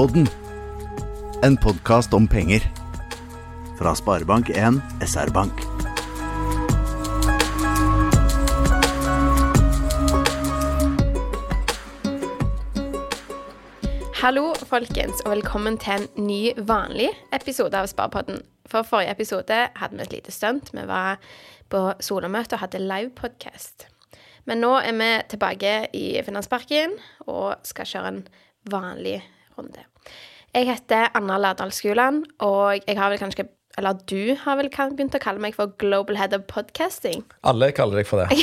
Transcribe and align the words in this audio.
Sparepodden. 0.00 0.28
En 1.42 1.56
podkast 1.56 2.14
om 2.14 2.28
penger. 2.28 2.60
Fra 3.78 3.92
Sparebank1 3.92 4.80
SR-Bank. 5.04 5.52
Hallo, 14.22 14.54
folkens, 14.54 15.20
og 15.20 15.34
velkommen 15.34 15.76
til 15.76 15.92
en 15.92 16.08
ny, 16.16 16.54
vanlig 16.56 17.10
episode 17.36 17.76
av 17.76 17.90
Sparepodden. 17.92 18.40
For 18.72 18.88
forrige 18.88 19.12
episode 19.18 19.60
hadde 19.76 20.00
vi 20.00 20.06
et 20.06 20.16
lite 20.16 20.32
stunt. 20.32 20.72
Vi 20.72 20.86
var 20.88 21.20
på 21.68 21.90
Solamøte 22.00 22.56
og 22.56 22.64
hadde 22.64 22.80
livepodkast. 22.86 23.90
Men 24.48 24.64
nå 24.64 24.78
er 24.80 24.96
vi 24.96 25.12
tilbake 25.36 25.76
i 25.92 26.06
Finansparken 26.24 26.96
og 27.28 27.60
skal 27.68 27.92
kjøre 27.92 28.14
en 28.16 28.26
vanlig 28.64 29.18
runde. 29.58 29.89
Jeg 30.50 30.66
heter 30.66 31.12
Anna 31.14 31.36
Lærdal 31.38 31.70
Skuland, 31.72 32.24
og 32.42 32.80
jeg 32.88 32.96
har 32.98 33.10
vel 33.12 33.20
kanskje 33.22 33.44
eller 33.80 33.96
du 34.10 34.34
har 34.44 34.58
vel 34.60 34.68
begynt 34.70 35.16
å 35.16 35.20
kalle 35.22 35.40
meg 35.42 35.56
for 35.56 35.72
Global 35.80 36.18
Head 36.20 36.34
of 36.36 36.44
Podcasting. 36.50 37.24
Alle 37.48 37.70
kaller 37.76 38.00
deg 38.02 38.08
for 38.08 38.22
det. 38.22 38.36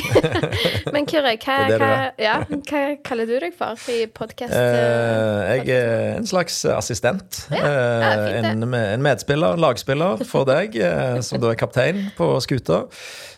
Men 0.94 1.06
Kyrre, 1.08 1.36
hva, 1.38 1.56
Det 1.68 1.78
det 1.78 1.80
hva, 1.82 2.10
ja, 2.20 2.34
hva 2.50 2.82
kaller 3.06 3.28
du 3.30 3.36
deg 3.46 3.54
for 3.58 3.78
i 3.94 4.02
podkast? 4.10 4.52
Eh, 4.52 5.62
jeg 5.62 5.72
er 5.78 6.16
en 6.18 6.26
slags 6.28 6.60
assistent. 6.74 7.44
Ja, 7.54 7.62
ja, 7.62 7.74
Eh, 8.08 8.24
fint 8.42 8.64
en, 8.64 8.74
en 8.74 9.02
medspiller, 9.04 9.58
lagspiller 9.60 10.22
for 10.26 10.46
deg, 10.48 10.74
eh, 10.82 11.18
som 11.24 11.40
da 11.42 11.52
er 11.52 11.58
kaptein 11.60 12.08
på 12.18 12.30
skuta. 12.44 12.84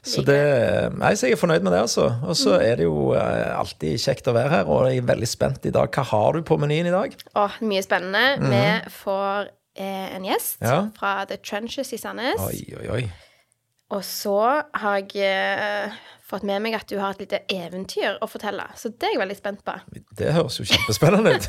Så 0.07 0.23
det 0.25 0.41
Nei, 0.97 1.13
så 1.19 1.29
jeg 1.29 1.37
er 1.37 1.41
fornøyd 1.41 1.65
med 1.67 1.75
det, 1.75 1.83
altså. 1.85 2.07
Og 2.25 2.37
så 2.39 2.55
Mm. 2.57 2.63
er 2.67 2.77
det 2.81 2.85
jo 2.87 3.13
eh, 3.15 3.53
alltid 3.59 4.01
kjekt 4.01 4.29
å 4.31 4.35
være 4.37 4.51
her, 4.55 4.65
og 4.71 4.87
jeg 4.89 5.03
er 5.03 5.09
veldig 5.13 5.29
spent 5.29 5.67
i 5.69 5.73
dag. 5.75 5.91
Hva 5.93 6.05
har 6.09 6.33
du 6.39 6.43
på 6.47 6.57
menyen 6.59 6.89
i 6.89 6.95
dag? 6.95 7.15
Åh, 7.37 7.59
mye 7.69 7.83
spennende. 7.85 8.25
Vi 8.41 8.63
får 8.97 9.43
eh, 9.45 9.51
en 9.85 10.25
gjest. 10.29 10.61
Ja. 10.61 10.89
fra 10.97 11.25
The 11.31 11.37
Trenches 11.37 11.93
i 11.93 11.99
Sandnes. 11.99 12.41
Oi, 12.41 12.63
oi, 12.81 12.89
oi. 12.99 13.03
Og 13.91 14.05
så 14.07 14.39
har 14.75 15.01
jeg 15.01 15.19
eh, 15.27 15.91
fått 16.31 16.45
med 16.47 16.63
meg 16.63 16.77
at 16.79 16.87
du 16.87 16.95
har 17.01 17.17
et 17.17 17.25
lite 17.25 17.41
eventyr 17.51 18.21
å 18.23 18.29
fortelle. 18.31 18.63
Så 18.79 18.93
det 18.95 19.09
er 19.09 19.17
jeg 19.17 19.23
veldig 19.25 19.37
spent 19.39 19.65
på. 19.67 19.75
Det 20.19 20.31
høres 20.37 20.61
jo 20.61 20.67
kjempespennende 20.71 21.33
ut. 21.35 21.49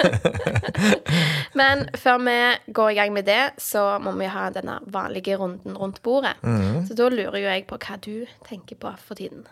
Men 1.60 1.86
før 2.02 2.18
vi 2.26 2.38
går 2.74 2.90
i 2.90 2.98
gang 2.98 3.14
med 3.14 3.30
det, 3.30 3.42
så 3.62 4.00
må 4.02 4.16
vi 4.18 4.30
ha 4.32 4.48
denne 4.54 4.80
vanlige 4.90 5.38
runden 5.38 5.78
rundt 5.78 6.02
bordet. 6.02 6.34
Mhm. 6.42 6.88
Så 6.90 6.98
da 6.98 7.10
lurer 7.14 7.38
jo 7.38 7.46
jeg 7.46 7.68
på 7.70 7.78
hva 7.78 8.00
du 8.02 8.26
tenker 8.48 8.80
på 8.82 8.96
for 9.06 9.22
tiden. 9.22 9.46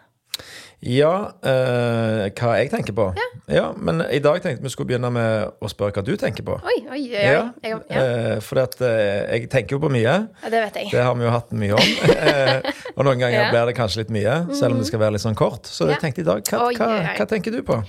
Ja, 0.80 1.32
eh, 1.44 2.30
hva 2.40 2.54
jeg 2.56 2.70
tenker 2.72 2.94
på? 2.95 3.09
Ja. 3.52 3.66
Men 3.76 4.00
i 4.08 4.20
dag 4.23 4.38
tenkte 4.42 4.64
vi 4.64 4.70
skulle 4.72 4.88
begynne 4.94 5.09
med 5.12 5.50
å 5.59 5.68
spørre 5.72 5.92
hva 5.98 6.04
du 6.08 6.14
tenker 6.16 6.45
på. 6.48 6.56
Oi, 6.64 6.76
oi, 6.88 7.02
oi. 7.12 7.23
Ja, 7.26 7.42
ja. 7.66 7.80
eh, 7.90 8.40
for 8.45 8.62
at, 8.64 8.78
eh, 8.82 9.26
jeg 9.36 9.50
tenker 9.52 9.76
jo 9.76 9.82
på 9.84 9.90
mye. 9.92 10.14
ja, 10.44 10.50
det 10.54 10.62
vet 10.64 10.76
jeg. 10.80 10.92
Det 10.94 11.04
har 11.04 11.16
vi 11.20 11.28
jo 11.28 11.34
hatt 11.36 11.52
mye 11.52 11.73
om. 11.73 11.90
Eh, 12.30 12.62
og 12.95 13.06
noen 13.06 13.20
ganger 13.20 13.36
Ja. 13.40 13.44
Mhm. 13.48 13.52
blir 13.54 13.66
det 13.70 13.76
kanskje 13.76 13.98
litt 14.04 14.10
mye, 14.14 14.36
selv 14.56 14.73
om 14.76 14.80
det 14.80 14.88
skal 14.88 15.00
være 15.00 15.14
litt 15.17 15.22
sånn 15.26 15.36
kort. 15.36 15.64
Så 15.67 15.86
Ja. 15.88 15.95
jeg 15.98 16.02
tenkte 16.02 16.22
i 16.23 16.28
dag, 16.28 16.44
hva, 16.48 16.72
hva, 16.78 17.16
hva 17.17 17.28
tenker 17.28 17.52
du 17.52 17.62
på? 17.64 17.84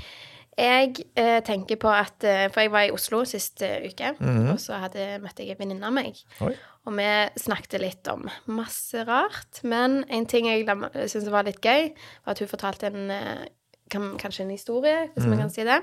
Jeg 0.58 1.06
eh, 1.16 1.40
tenker 1.46 1.76
på 1.80 1.88
at 1.88 2.24
eh, 2.26 2.48
For 2.52 2.60
jeg 2.60 2.70
var 2.72 2.82
i 2.84 2.90
Oslo 2.90 3.22
sist 3.24 3.62
uke, 3.62 4.14
-hmm. 4.20 4.50
og 4.52 4.58
så 4.60 4.74
hadde, 4.82 5.20
møtte 5.22 5.44
jeg 5.46 5.50
en 5.50 5.56
venninne 5.62 5.86
av 5.86 5.92
meg. 5.92 6.14
Oi. 6.40 6.54
Og 6.88 6.96
vi 6.96 7.08
snakket 7.36 7.82
litt 7.82 8.08
om 8.08 8.24
masse 8.48 9.04
rart. 9.04 9.60
Men 9.68 10.00
en 10.08 10.26
ting 10.28 10.48
jeg 10.48 10.64
syntes 10.66 11.28
var 11.32 11.46
litt 11.48 11.60
gøy, 11.60 11.90
var 12.24 12.34
at 12.34 12.40
hun 12.40 12.50
fortalte 12.50 12.88
en 12.88 13.12
eh, 13.14 13.46
kanskje 13.90 14.46
en 14.46 14.54
historie, 14.54 15.08
hvis 15.14 15.28
man 15.28 15.42
kan 15.42 15.52
si 15.52 15.66
det. 15.66 15.80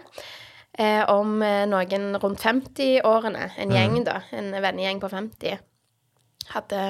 Eh, 0.78 1.04
om 1.12 1.42
eh, 1.46 1.66
noen 1.70 2.18
rundt 2.22 2.44
50-årene, 2.44 3.52
en 3.62 3.74
gjeng 3.74 4.00
da, 4.08 4.22
en 4.34 4.52
vennegjeng 4.58 5.02
på 5.04 5.12
50, 5.14 5.62
hadde 6.54 6.84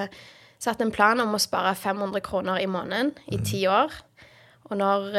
satt 0.62 0.82
en 0.82 0.94
plan 0.94 1.20
om 1.22 1.36
å 1.36 1.42
spare 1.42 1.76
500 1.78 2.24
kroner 2.26 2.62
i 2.62 2.70
måneden 2.70 3.12
i 3.34 3.42
ti 3.44 3.66
år. 3.70 3.92
Og 4.68 4.76
når, 4.80 5.14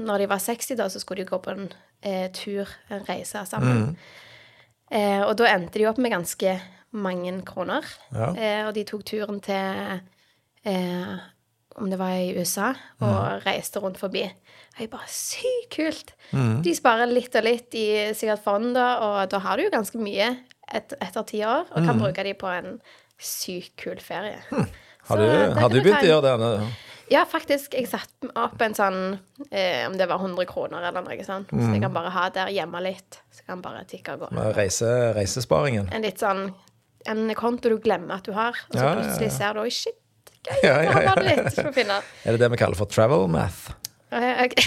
når 0.00 0.22
de 0.22 0.28
var 0.30 0.40
60, 0.40 0.78
da, 0.80 0.86
så 0.88 1.00
skulle 1.02 1.24
de 1.24 1.28
gå 1.28 1.38
på 1.44 1.52
en 1.52 1.66
eh, 2.02 2.30
tur, 2.32 2.68
en 2.88 3.04
reise 3.08 3.44
sammen. 3.48 3.96
Eh, 4.92 5.22
og 5.24 5.36
da 5.40 5.50
endte 5.52 5.80
de 5.80 5.88
opp 5.88 6.00
med 6.02 6.12
ganske 6.12 6.56
mange 6.92 7.34
kroner. 7.48 7.86
Ja. 8.12 8.30
Eh, 8.36 8.62
og 8.68 8.74
de 8.76 8.84
tok 8.88 9.04
turen 9.08 9.40
til 9.44 10.00
eh, 10.68 11.14
om 11.80 11.88
det 11.88 11.96
var 11.96 12.18
i 12.20 12.34
USA, 12.36 12.72
og 13.00 13.46
reiste 13.46 13.80
rundt 13.80 14.00
forbi. 14.00 14.26
Og 14.74 14.80
jeg 14.80 14.90
bare 14.92 15.08
Sykt 15.08 15.70
kult! 15.72 16.14
De 16.64 16.74
sparer 16.76 17.08
litt 17.08 17.34
og 17.38 17.46
litt 17.46 17.76
i 17.78 17.86
sikkert 18.16 18.44
fond, 18.44 18.76
og 18.76 19.18
da 19.32 19.40
har 19.44 19.56
du 19.56 19.66
jo 19.66 19.72
ganske 19.72 20.00
mye 20.00 20.28
et, 20.72 20.94
etter 21.00 21.26
ti 21.28 21.42
år, 21.44 21.68
og 21.72 21.88
kan 21.88 22.00
bruke 22.00 22.24
de 22.26 22.34
på 22.36 22.50
en 22.52 22.76
sykt 23.22 23.76
kul 23.80 24.00
ferie. 24.04 24.40
Har 25.08 25.18
du, 25.18 25.24
det 25.26 25.58
har 25.58 25.72
du 25.72 25.80
begynt 25.80 26.04
å 26.04 26.10
gjøre 26.12 26.34
det? 26.38 26.66
Ja, 27.12 27.24
faktisk. 27.28 27.74
Jeg 27.76 27.88
satte 27.90 28.30
opp 28.38 28.60
en 28.62 28.74
sånn 28.76 28.98
eh, 29.50 29.82
Om 29.88 29.96
det 29.98 30.06
var 30.08 30.22
100 30.22 30.46
kroner 30.48 30.86
eller 30.88 31.04
noe 31.04 31.24
sånt. 31.26 31.50
Så 31.52 31.68
jeg 31.74 31.82
kan 31.82 31.92
bare 31.92 32.12
ha 32.14 32.28
der 32.32 32.52
hjemme 32.54 32.80
litt. 32.84 33.18
Så 33.34 33.44
kan 33.48 33.60
bare 33.64 33.82
tikke 33.90 34.14
og 34.16 34.24
gå. 34.24 34.44
Reise, 34.56 34.88
reisesparingen? 35.16 35.90
En 35.92 36.06
litt 36.06 36.22
sånn 36.22 36.46
En 37.10 37.34
konto 37.38 37.72
du 37.72 37.78
glemmer 37.82 38.20
at 38.20 38.26
du 38.28 38.32
har, 38.36 38.56
og 38.68 38.76
så 38.76 38.80
Ja, 38.80 38.84
ja, 38.84 38.90
ja. 38.90 38.96
plutselig 39.00 39.30
ser 39.34 39.54
du 39.56 39.62
Oi, 39.64 39.70
shit, 39.70 39.98
gøy. 40.46 40.58
Ja, 40.68 40.76
ja, 40.82 41.14
det 41.18 41.36
litt 41.38 41.54
for 41.58 41.70
å 41.70 41.74
finne 41.74 42.00
Er 42.26 42.36
det 42.36 42.42
det 42.44 42.50
vi 42.54 42.60
kaller 42.60 42.78
for 42.78 42.90
travel 42.90 43.28
math? 43.32 43.72
Kanskje? 44.12 44.58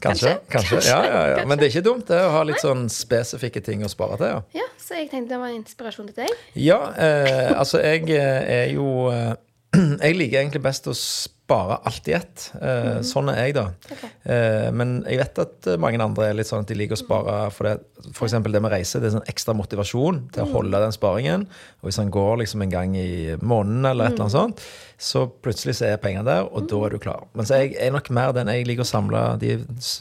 Kanskje, 0.00 0.38
Kanskje. 0.50 0.78
Ja, 0.88 1.04
ja, 1.04 1.10
ja. 1.28 1.34
kanskje. 1.36 1.46
Men 1.46 1.58
det 1.58 1.66
er 1.66 1.70
ikke 1.74 1.84
dumt 1.86 2.08
det 2.10 2.18
å 2.24 2.30
ha 2.34 2.42
litt 2.48 2.62
sånn 2.62 2.86
spesifikke 2.90 3.62
ting 3.62 3.84
å 3.86 3.90
spare 3.92 4.16
til, 4.18 4.32
ja. 4.32 4.40
Ja, 4.62 4.66
så 4.82 4.98
jeg 4.98 5.10
tenkte 5.12 5.34
det 5.36 5.40
var 5.42 5.52
en 5.52 5.60
inspirasjon 5.60 6.08
til 6.10 6.24
deg. 6.24 6.32
Ja, 6.58 6.78
eh, 6.98 7.52
altså 7.54 7.78
jeg 7.84 8.08
eh, 8.10 8.50
er 8.56 8.72
jo 8.74 8.88
eh, 9.12 9.36
Jeg 10.06 10.16
liker 10.16 10.40
egentlig 10.40 10.62
best 10.64 10.86
å 10.90 10.94
spare 11.46 11.78
alt 11.86 12.08
i 12.10 12.14
ett. 12.16 12.48
Mm. 12.58 13.04
Sånn 13.06 13.28
er 13.30 13.36
jeg, 13.38 13.54
da. 13.54 13.68
Ok. 13.92 14.00
Eh, 14.26 14.66
men 14.74 14.96
jeg 15.06 15.20
vet 15.20 15.38
at 15.44 15.68
eh, 15.70 15.78
mange 15.78 16.00
andre 16.02 16.26
er 16.26 16.34
litt 16.34 16.48
sånn 16.48 16.64
at 16.64 16.70
de 16.72 16.74
liker 16.74 16.96
å 16.96 16.98
spare 16.98 17.36
for 17.54 17.68
det. 17.68 17.76
Eksempel 18.10 18.56
det 18.56 18.62
med 18.64 18.72
reise. 18.74 18.98
Det 18.98 19.06
er 19.10 19.14
sånn 19.14 19.30
ekstra 19.30 19.54
motivasjon 19.54 20.24
til 20.34 20.42
å 20.42 20.48
holde 20.50 20.80
den 20.82 20.96
sparingen. 20.96 21.46
Og 21.80 21.88
hvis 21.88 22.00
han 22.02 22.10
går 22.14 22.42
liksom 22.42 22.66
en 22.66 22.74
gang 22.74 22.98
i 22.98 23.36
måneden 23.38 23.86
eller 23.86 24.08
et 24.08 24.16
eller 24.16 24.26
annet 24.26 24.34
sånt, 24.34 24.66
så 24.98 25.26
plutselig 25.30 25.76
så 25.78 25.90
er 25.92 26.02
pengene 26.02 26.26
der, 26.26 26.48
og 26.50 26.66
da 26.70 26.82
er 26.86 26.96
du 26.96 27.00
klar. 27.02 27.26
Men 27.36 27.46
jeg 27.46 27.76
er 27.78 27.94
nok 27.94 28.10
mer 28.16 28.34
den 28.34 28.50
jeg 28.50 28.66
liker 28.66 28.86
å 28.86 28.90
samle 28.90 29.24
de, 29.42 29.58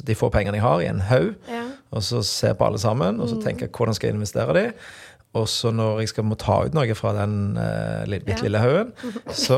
de 0.08 0.18
få 0.18 0.32
pengene 0.34 0.58
jeg 0.58 0.66
har, 0.66 0.82
i 0.82 0.90
en 0.90 1.04
haug. 1.12 1.36
Ja. 1.52 1.66
Og 1.94 2.06
så 2.10 2.24
se 2.26 2.56
på 2.58 2.66
alle 2.66 2.82
sammen, 2.82 3.22
og 3.22 3.30
så 3.30 3.38
tenke 3.44 3.70
hvordan 3.70 3.98
skal 3.98 4.10
jeg 4.10 4.18
investere 4.18 4.58
de. 4.58 4.66
Og 5.36 5.50
så 5.52 5.72
når 5.76 6.00
jeg 6.04 6.14
skal 6.14 6.24
må 6.30 6.38
ta 6.40 6.62
ut 6.64 6.76
noe 6.78 6.96
fra 6.96 7.12
den 7.18 7.58
uh, 7.60 8.06
litt, 8.08 8.24
ja. 8.30 8.38
lille 8.46 8.62
haugen, 8.64 8.94
så 9.36 9.58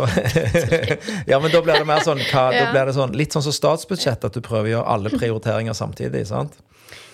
Ja, 1.29 1.37
men 1.39 1.51
da 1.53 1.61
blir 1.61 1.77
det 1.77 1.85
mer 1.85 2.01
sånn, 2.05 2.21
hva, 2.31 2.47
da 2.55 2.69
blir 2.73 2.89
det 2.89 2.95
sånn 2.97 3.13
Litt 3.17 3.35
sånn 3.35 3.45
som 3.45 3.53
statsbudsjett, 3.55 4.25
at 4.25 4.33
du 4.33 4.41
prøver 4.41 4.71
å 4.71 4.73
gjøre 4.77 4.95
alle 4.95 5.11
prioriteringer 5.13 5.77
samtidig. 5.77 6.23
sant? 6.31 6.57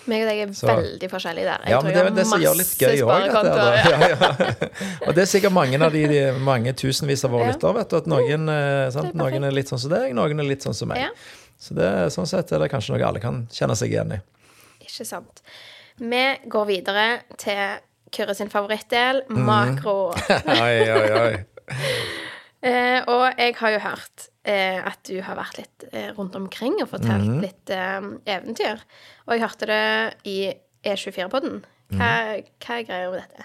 Meg 0.08 0.20
og 0.24 0.28
deg 0.28 0.40
er 0.44 0.50
Så- 0.52 0.68
veldig 0.68 1.08
forskjellige 1.08 1.44
der. 1.48 1.60
Jeg 1.64 1.70
Ja, 1.72 1.78
tror 1.80 1.84
men 1.84 1.94
det 1.94 2.00
er 2.00 2.04
vel 2.08 2.16
det 2.18 2.26
som 2.28 2.40
gjør 2.40 2.56
litt 2.58 2.72
masse 2.72 2.80
gøy 2.84 2.98
òg. 3.00 3.12
sparekontoer, 3.12 3.76
ja. 3.76 3.84
Ja, 3.94 4.08
ja. 4.08 5.08
Og 5.08 5.14
det 5.16 5.22
er 5.22 5.30
sikkert 5.30 5.52
mange 5.56 5.80
av 5.80 5.92
de, 5.92 6.02
de 6.08 6.20
mange 6.44 6.72
tusenvis 6.76 7.24
av 7.24 7.30
våre 7.32 7.46
Ja. 7.46 7.52
lyttere, 7.54 7.74
vet 7.78 7.88
du, 7.88 7.96
at 7.96 8.06
noen, 8.12 8.48
eh, 8.52 8.90
sant? 8.92 9.14
Er 9.14 9.18
noen 9.18 9.44
er 9.48 9.50
litt 9.56 9.68
sånn 9.72 9.80
som 9.80 9.90
deg, 9.94 10.12
noen 10.16 10.40
er 10.44 10.44
litt 10.50 10.62
sånn 10.66 10.74
som 10.76 10.88
meg. 10.92 10.98
Ja. 11.06 11.08
Så 11.58 11.74
det, 11.74 11.88
sånn 12.12 12.28
sett 12.28 12.52
er 12.52 12.58
det 12.60 12.70
kanskje 12.72 12.92
noe 12.96 13.06
alle 13.08 13.20
kan 13.20 13.46
kjenne 13.52 13.76
seg 13.80 13.92
igjen 13.96 14.12
i. 14.12 14.20
Ikke 14.84 15.06
sant. 15.08 15.40
Vi 16.00 16.24
går 16.52 16.66
videre 16.68 17.06
til 17.40 17.78
Kyrre 18.14 18.34
sin 18.38 18.48
favorittdel, 18.52 19.22
Mhm. 19.28 19.44
makro. 19.48 19.96
oi, 20.46 20.78
oi, 20.90 21.10
oi. 21.20 21.34
Eh, 22.64 23.02
og 23.12 23.34
jeg 23.36 23.52
har 23.58 23.70
jo 23.74 23.78
hørt 23.84 24.22
eh, 24.48 24.78
at 24.88 25.02
du 25.04 25.18
har 25.20 25.36
vært 25.36 25.58
litt 25.58 25.84
eh, 25.92 26.06
rundt 26.16 26.32
omkring 26.38 26.78
og 26.80 26.88
fortalt 26.94 27.26
Mhm. 27.28 27.42
litt 27.42 27.68
eh, 27.76 28.06
eventyr. 28.38 28.80
Og 29.26 29.34
jeg 29.34 29.42
hørte 29.42 29.66
det 29.68 30.14
i 30.24 30.36
E24-podden. 30.82 31.58
Hva, 31.92 32.08
Mhm. 32.08 32.46
hva 32.64 32.78
er 32.78 32.86
greia 32.88 33.10
med 33.10 33.20
dette? 33.20 33.44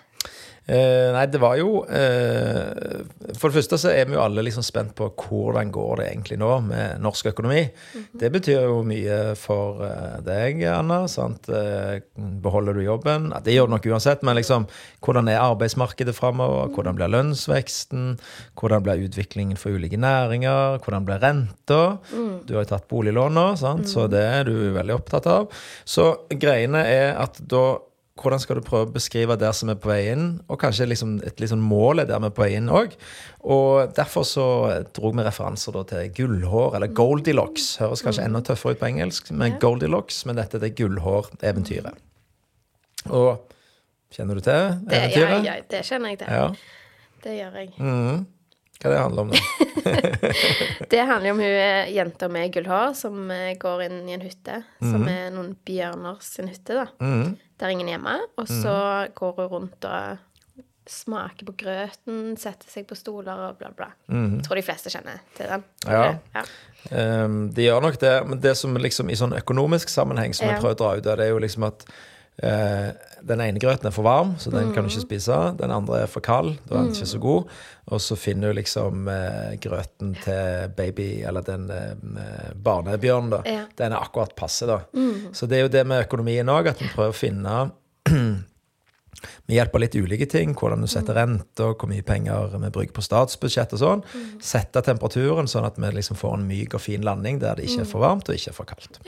Eh, 0.69 1.09
nei, 1.15 1.23
det 1.33 1.39
var 1.41 1.55
jo 1.57 1.79
eh, 1.89 3.01
For 3.39 3.49
det 3.49 3.55
første 3.55 3.79
så 3.81 3.89
er 3.89 4.05
vi 4.05 4.13
jo 4.13 4.21
alle 4.21 4.43
liksom 4.45 4.61
spent 4.65 4.91
på 4.97 5.07
hvordan 5.17 5.71
går 5.73 6.01
det 6.01 6.05
egentlig 6.11 6.37
nå 6.41 6.49
med 6.67 7.01
norsk 7.01 7.31
økonomi. 7.31 7.63
Det 8.19 8.29
betyr 8.35 8.67
jo 8.67 8.83
mye 8.85 9.17
for 9.39 9.81
eh, 9.87 10.19
deg, 10.25 10.61
Anna. 10.69 11.01
sant? 11.09 11.49
Eh, 11.49 12.03
beholder 12.43 12.77
du 12.77 12.83
jobben? 12.85 13.31
Ja, 13.33 13.41
det 13.45 13.55
gjør 13.55 13.71
du 13.71 13.75
nok 13.75 13.89
uansett, 13.89 14.21
men 14.27 14.37
liksom, 14.37 14.67
hvordan 15.05 15.31
er 15.31 15.41
arbeidsmarkedet 15.41 16.13
framover? 16.17 16.69
Hvordan 16.75 16.99
blir 16.99 17.13
lønnsveksten? 17.15 18.07
Hvordan 18.59 18.85
blir 18.85 19.07
utviklingen 19.09 19.57
for 19.57 19.73
ulike 19.73 19.97
næringer? 19.97 20.79
Hvordan 20.85 21.09
blir 21.09 21.23
renta? 21.23 21.81
Du 22.45 22.55
har 22.55 22.65
jo 22.65 22.69
tatt 22.75 22.89
boliglån 22.91 23.37
nå, 23.39 23.49
sant? 23.59 23.89
så 23.89 24.05
det 24.11 24.21
er 24.21 24.45
du 24.45 24.53
veldig 24.75 24.99
opptatt 24.99 25.25
av. 25.29 25.49
Så 25.87 26.11
greiene 26.29 26.85
er 26.85 27.15
at 27.17 27.39
da 27.49 27.79
hvordan 28.21 28.39
skal 28.43 28.59
du 28.59 28.61
prøve 28.65 28.87
å 28.87 28.93
beskrive 28.93 29.35
det 29.39 29.49
som 29.55 29.69
er 29.71 29.77
på 29.79 29.89
vei 29.91 30.09
inn, 30.11 30.25
og 30.49 30.59
kanskje 30.61 30.87
liksom 30.89 31.17
et 31.27 31.39
liksom 31.39 31.61
mål 31.63 31.99
er 32.03 32.09
der 32.09 32.19
vi 32.19 32.29
er 32.29 32.35
på 32.35 32.43
vei 32.45 32.51
inn 32.57 32.67
òg. 32.69 32.95
Og 33.47 33.93
derfor 33.97 34.25
så 34.27 34.45
dro 34.95 35.11
vi 35.15 35.23
referanser 35.25 35.77
til 35.89 36.09
gullhår, 36.17 36.75
eller 36.75 36.87
Goldilocks. 36.93 37.77
Høres 37.79 38.03
kanskje 38.05 38.25
enda 38.27 38.41
tøffere 38.45 38.75
ut 38.75 38.79
på 38.81 38.89
engelsk, 38.89 39.31
men 39.31 39.53
Ja. 39.53 39.59
Goldilocks, 39.63 40.25
men 40.25 40.35
dette 40.35 40.59
det 40.59 40.75
gullhår-eventyret. 40.79 41.95
Og 43.09 43.39
Kjenner 44.09 44.33
du 44.35 44.41
til 44.41 44.53
Det, 44.89 44.97
ja, 44.97 45.05
eventyret? 45.05 45.43
ja, 45.45 45.53
det 45.69 45.79
kjenner 45.85 46.09
jeg 46.09 46.17
til. 46.17 46.27
Ja. 46.33 46.47
Det 47.23 47.33
gjør 47.37 47.57
jeg. 47.59 47.69
Mhm. 47.77 48.25
Hva 48.79 48.91
det 48.93 48.99
handler 49.01 49.21
om, 49.25 49.31
da? 49.33 49.39
Det 50.89 50.99
handler 51.03 51.31
om 51.33 51.39
hun 51.41 51.45
eh, 51.49 51.89
jenta 51.91 52.29
med 52.31 52.53
gullhår 52.53 52.93
som 52.95 53.29
eh, 53.33 53.53
går 53.59 53.83
inn 53.87 53.97
i 54.09 54.15
en 54.15 54.23
hytte, 54.23 54.61
som 54.79 55.03
er 55.09 55.29
noen 55.35 55.51
bjørner 55.67 56.19
sin 56.23 56.47
hytte, 56.51 56.77
da. 56.77 56.85
Mhm. 57.03 57.35
Der 57.59 57.67
er 57.67 57.73
ingen 57.75 57.89
hjemme. 57.91 58.13
Og 58.39 58.47
så 58.47 58.73
går 59.19 59.33
hun 59.41 59.49
rundt 59.51 59.83
og 59.89 60.61
smaker 60.89 61.45
på 61.49 61.53
grøten, 61.59 62.37
setter 62.39 62.71
seg 62.71 62.85
på 62.87 62.95
stoler 62.97 63.41
og 63.49 63.57
bla, 63.59 63.67
bla. 63.75 63.89
Jeg 64.09 64.45
tror 64.47 64.57
de 64.57 64.63
fleste 64.65 64.89
kjenner 64.93 65.19
til 65.35 65.51
den. 65.51 65.65
Ja. 65.85 66.05
ja. 66.37 66.45
Um, 67.25 67.49
de 67.53 67.67
gjør 67.67 67.83
nok 67.83 67.99
det, 68.01 68.13
men 68.31 68.39
det 68.41 68.55
som 68.57 68.79
liksom 68.79 69.11
i 69.11 69.17
sånn 69.19 69.35
økonomisk 69.37 69.91
sammenheng 69.91 70.31
som 70.33 70.47
Ja. 70.47 70.53
jeg 70.55 70.63
prøver 70.63 70.77
å 70.77 70.79
dra 70.79 70.93
ut 70.95 71.11
av, 71.11 71.19
det 71.19 71.27
er 71.27 71.33
jo 71.35 71.43
liksom 71.43 71.67
at 71.67 71.83
eh, 72.43 72.89
den 73.27 73.41
ene 73.43 73.59
grøten 73.59 73.87
er 73.89 73.91
for 73.91 74.03
varm, 74.07 74.35
så 74.39 74.51
den 74.51 74.71
kan 74.73 74.83
du 74.85 74.89
Mm. 74.89 74.93
ikke 74.93 75.05
spise. 75.07 75.57
Den 75.59 75.71
andre 75.75 76.01
er 76.03 76.07
for 76.07 76.21
kald, 76.23 76.57
da 76.69 76.75
er 76.75 76.83
den 76.85 76.93
ikke 76.93 77.05
så 77.11 77.19
god. 77.19 77.49
Og 77.91 77.99
så 77.99 78.15
finner 78.15 78.53
du 78.53 78.59
liksom 78.61 79.07
eh, 79.11 79.57
grøten 79.59 80.15
til 80.23 80.69
baby, 80.77 81.21
eller 81.27 81.41
den 81.41 81.69
eh, 81.69 82.53
barnebjørnen, 82.55 83.29
da. 83.29 83.41
Ja. 83.45 83.65
Mm. 83.65 83.73
Den 83.77 83.91
er 83.91 83.99
akkurat 84.05 84.35
passe, 84.35 84.65
da. 84.67 84.79
Så 85.33 85.47
det 85.47 85.57
er 85.57 85.61
jo 85.67 85.73
det 85.73 85.85
med 85.87 86.05
økonomien 86.07 86.47
òg, 86.47 86.67
at 86.71 86.79
vi 86.79 86.87
prøver 86.95 87.11
å 87.11 87.19
finne 87.19 87.57
med 89.49 89.55
hjelp 89.57 89.73
av 89.75 89.81
litt 89.83 89.95
ulike 89.99 90.27
ting, 90.31 90.53
hvordan 90.55 90.81
du 90.85 90.87
setter 90.87 91.17
rente, 91.17 91.65
og 91.65 91.81
hvor 91.81 91.89
mye 91.91 92.05
penger 92.07 92.53
vi 92.55 92.69
bruker 92.71 92.93
på 92.95 93.03
statsbudsjett 93.03 93.73
og 93.75 93.81
sånn. 93.81 94.03
Sette 94.39 94.81
temperaturen 94.85 95.49
sånn 95.49 95.65
at 95.67 95.75
vi 95.81 95.89
liksom 95.97 96.15
får 96.19 96.37
en 96.37 96.47
myk 96.47 96.77
og 96.77 96.81
fin 96.85 97.03
landing 97.03 97.41
der 97.41 97.55
det 97.59 97.67
ikke 97.67 97.81
er 97.83 97.89
for 97.89 98.05
varmt 98.05 98.29
og 98.29 98.37
ikke 98.37 98.53
er 98.53 98.57
for 98.61 98.69
kaldt. 98.69 99.01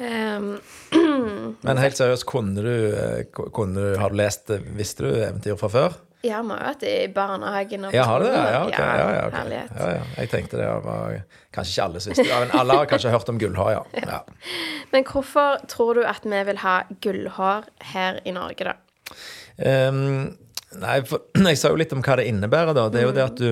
Ehm, 0.00 0.52
Men 1.66 1.82
helt 1.82 1.98
seriøst, 1.98 2.24
kunne 2.28 2.64
du, 2.64 2.72
kunne 3.52 3.74
du, 3.76 3.98
har 4.00 4.12
du 4.12 4.20
lest 4.20 4.52
visste 4.76 5.04
du 5.04 5.12
eventyr 5.12 5.58
fra 5.60 5.72
før? 5.72 5.98
ja, 6.20 6.42
vi 6.42 6.50
har 6.52 6.58
vært 6.58 6.66
hatt 6.66 6.82
det 6.84 6.90
i 7.00 7.08
barnehagen 7.16 7.84
og 7.88 7.94
Ja, 7.96 8.02
har 8.04 8.20
du 8.20 8.26
det? 8.26 8.32
Ja, 8.36 8.58
ok. 8.66 8.74
Ja, 8.76 8.88
ja, 8.92 9.22
okay. 9.30 9.54
Ja, 9.56 9.86
ja. 9.94 10.02
Jeg 10.18 10.28
tenkte 10.28 10.58
det 10.60 10.66
var 10.84 11.14
Kanskje 11.54 11.72
ikke 11.72 11.86
alle 11.86 12.02
som 12.04 12.12
visste 12.12 12.26
det. 12.28 12.40
Men 12.42 12.52
alle 12.60 12.76
har 12.76 12.90
kanskje 12.90 13.12
hørt 13.14 13.32
om 13.32 13.38
gullhår, 13.40 13.70
ja. 13.72 13.80
ja. 14.04 14.18
Men 14.92 15.06
hvorfor 15.08 15.64
tror 15.70 15.96
du 15.96 16.04
at 16.04 16.28
vi 16.28 16.42
vil 16.50 16.60
ha 16.60 16.76
gullhår 17.00 17.70
her 17.94 18.20
i 18.28 18.34
Norge, 18.36 18.68
da? 18.68 18.76
Um, 19.56 20.36
nei, 20.76 21.00
for 21.08 21.24
jeg 21.48 21.60
sa 21.60 21.72
jo 21.72 21.80
litt 21.80 21.96
om 21.96 22.04
hva 22.04 22.20
det 22.20 22.28
innebærer, 22.28 22.76
da. 22.76 22.88
Det 22.92 23.00
er 23.00 23.08
jo 23.08 23.16
det 23.16 23.26
at 23.26 23.40
du 23.40 23.50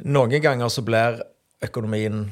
Noen 0.00 0.32
ganger 0.40 0.70
så 0.72 0.82
blir 0.82 1.18
økonomien 1.62 2.24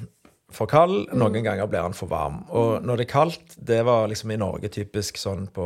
for 0.54 0.66
kald, 0.70 1.10
noen 1.12 1.44
ganger 1.44 1.68
blir 1.68 1.84
han 1.84 1.96
for 1.96 2.08
varm. 2.08 2.40
Og 2.56 2.84
når 2.86 3.00
det 3.02 3.06
er 3.08 3.12
kaldt, 3.12 3.54
det 3.68 3.82
var 3.84 4.08
liksom 4.08 4.32
i 4.32 4.38
Norge 4.40 4.70
typisk 4.72 5.18
sånn 5.20 5.46
på 5.52 5.64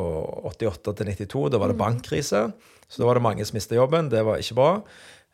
88 0.50 0.94
til 0.98 1.12
92, 1.12 1.48
da 1.54 1.60
var 1.62 1.70
det 1.70 1.78
bankkrise. 1.78 2.48
Så 2.90 3.00
da 3.00 3.06
var 3.08 3.16
det 3.18 3.22
mange 3.24 3.46
som 3.46 3.56
mista 3.56 3.78
jobben. 3.78 4.10
Det 4.12 4.24
var 4.26 4.42
ikke 4.42 4.58
bra. 4.58 4.72